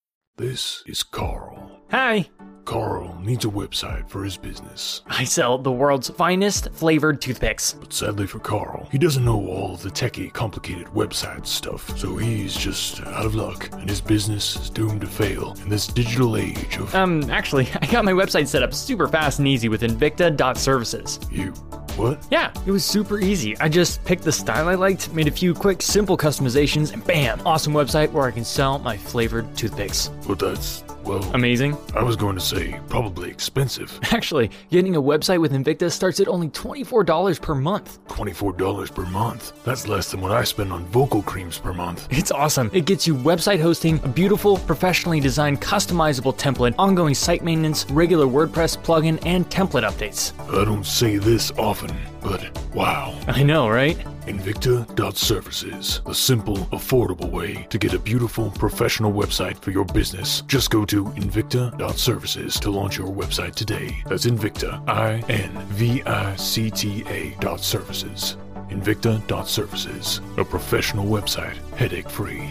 This 0.37 0.81
is 0.87 1.03
Carl. 1.03 1.81
Hi. 1.91 2.29
Carl 2.63 3.19
needs 3.21 3.43
a 3.43 3.49
website 3.49 4.09
for 4.09 4.23
his 4.23 4.37
business. 4.37 5.01
I 5.07 5.25
sell 5.25 5.57
the 5.57 5.71
world's 5.71 6.09
finest 6.09 6.71
flavored 6.71 7.21
toothpicks. 7.21 7.73
But 7.73 7.91
sadly 7.91 8.25
for 8.25 8.39
Carl, 8.39 8.87
he 8.91 8.97
doesn't 8.97 9.25
know 9.25 9.45
all 9.47 9.75
the 9.75 9.89
techie, 9.89 10.31
complicated 10.31 10.87
website 10.87 11.45
stuff, 11.45 11.97
so 11.97 12.15
he's 12.15 12.55
just 12.55 13.01
out 13.01 13.25
of 13.25 13.35
luck, 13.35 13.69
and 13.73 13.89
his 13.89 13.99
business 13.99 14.55
is 14.55 14.69
doomed 14.69 15.01
to 15.01 15.07
fail 15.07 15.55
in 15.63 15.69
this 15.69 15.85
digital 15.85 16.37
age 16.37 16.77
of. 16.77 16.95
Um, 16.95 17.29
actually, 17.29 17.67
I 17.81 17.85
got 17.87 18.05
my 18.05 18.13
website 18.13 18.47
set 18.47 18.63
up 18.63 18.73
super 18.73 19.07
fast 19.07 19.39
and 19.39 19.47
easy 19.47 19.67
with 19.69 19.81
Invicta.services. 19.81 21.19
You. 21.29 21.53
What? 21.97 22.25
Yeah, 22.31 22.51
it 22.65 22.71
was 22.71 22.85
super 22.85 23.19
easy. 23.19 23.57
I 23.57 23.69
just 23.69 24.03
picked 24.05 24.23
the 24.23 24.31
style 24.31 24.67
I 24.67 24.75
liked, 24.75 25.13
made 25.13 25.27
a 25.27 25.31
few 25.31 25.53
quick, 25.53 25.81
simple 25.81 26.17
customizations, 26.17 26.93
and 26.93 27.05
bam! 27.05 27.41
Awesome 27.45 27.73
website 27.73 28.11
where 28.11 28.25
I 28.25 28.31
can 28.31 28.43
sell 28.45 28.79
my 28.79 28.97
flavored 28.97 29.55
toothpicks. 29.55 30.09
Well, 30.27 30.35
that's. 30.35 30.83
Well. 31.03 31.23
Amazing. 31.33 31.75
I 31.95 32.03
was 32.03 32.15
going 32.15 32.35
to 32.35 32.41
say, 32.41 32.79
probably 32.87 33.31
expensive. 33.31 33.97
Actually, 34.11 34.51
getting 34.69 34.95
a 34.95 35.01
website 35.01 35.41
with 35.41 35.51
Invicta 35.51 35.91
starts 35.91 36.19
at 36.19 36.27
only 36.27 36.49
$24 36.49 37.41
per 37.41 37.55
month. 37.55 38.05
$24 38.07 38.93
per 38.93 39.05
month? 39.07 39.63
That's 39.63 39.87
less 39.87 40.11
than 40.11 40.21
what 40.21 40.29
I 40.31 40.43
spend 40.43 40.71
on 40.71 40.85
vocal 40.85 41.23
creams 41.23 41.57
per 41.57 41.73
month. 41.73 42.07
It's 42.11 42.29
awesome. 42.31 42.69
It 42.71 42.85
gets 42.85 43.07
you 43.07 43.15
website 43.15 43.59
hosting, 43.59 43.99
a 44.03 44.07
beautiful, 44.07 44.59
professionally 44.59 45.19
designed, 45.19 45.59
customizable 45.59 46.37
template, 46.37 46.75
ongoing 46.77 47.15
site 47.15 47.43
maintenance, 47.43 47.89
regular 47.89 48.27
WordPress 48.27 48.77
plugin, 48.77 49.19
and 49.25 49.49
template 49.49 49.89
updates. 49.89 50.33
I 50.55 50.65
don't 50.65 50.85
say 50.85 51.17
this 51.17 51.51
often, 51.57 51.80
but 52.21 52.75
wow. 52.75 53.17
I 53.27 53.43
know, 53.43 53.69
right? 53.69 53.97
Invicta.services, 54.27 56.01
the 56.05 56.13
simple, 56.13 56.57
affordable 56.67 57.29
way 57.29 57.65
to 57.69 57.77
get 57.77 57.93
a 57.93 57.99
beautiful, 57.99 58.51
professional 58.51 59.11
website 59.11 59.57
for 59.59 59.71
your 59.71 59.85
business. 59.85 60.41
Just 60.41 60.69
go 60.69 60.85
to 60.85 61.05
Invicta.services 61.05 62.59
to 62.59 62.69
launch 62.69 62.97
your 62.97 63.07
website 63.07 63.55
today. 63.55 64.03
That's 64.05 64.25
Invicta, 64.25 64.87
I 64.87 65.23
N 65.29 65.51
V 65.69 66.03
I 66.03 66.35
C 66.35 66.69
T 66.69 67.03
A 67.07 67.35
dot 67.39 67.61
services. 67.61 68.37
Invicta.services, 68.69 70.21
a 70.37 70.45
professional 70.45 71.05
website, 71.05 71.57
headache 71.75 72.09
free. 72.09 72.49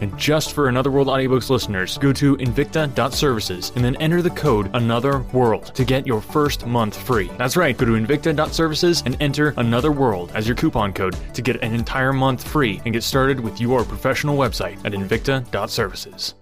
And 0.00 0.16
just 0.18 0.52
for 0.52 0.68
Another 0.68 0.90
World 0.90 1.08
Audiobooks 1.08 1.50
listeners, 1.50 1.98
go 1.98 2.12
to 2.12 2.36
invicta.services 2.36 3.72
and 3.74 3.84
then 3.84 3.96
enter 3.96 4.22
the 4.22 4.30
code 4.30 4.70
Another 4.74 5.20
World 5.32 5.74
to 5.74 5.84
get 5.84 6.06
your 6.06 6.20
first 6.20 6.66
month 6.66 6.96
free. 6.96 7.30
That's 7.36 7.56
right, 7.56 7.76
go 7.76 7.86
to 7.86 7.92
invicta.services 7.92 9.02
and 9.06 9.16
enter 9.20 9.54
Another 9.56 9.92
World 9.92 10.32
as 10.34 10.46
your 10.46 10.56
coupon 10.56 10.92
code 10.92 11.16
to 11.34 11.42
get 11.42 11.62
an 11.62 11.74
entire 11.74 12.12
month 12.12 12.46
free 12.46 12.80
and 12.84 12.92
get 12.94 13.02
started 13.02 13.40
with 13.40 13.60
your 13.60 13.84
professional 13.84 14.36
website 14.36 14.78
at 14.84 14.92
invicta.services. 14.92 16.34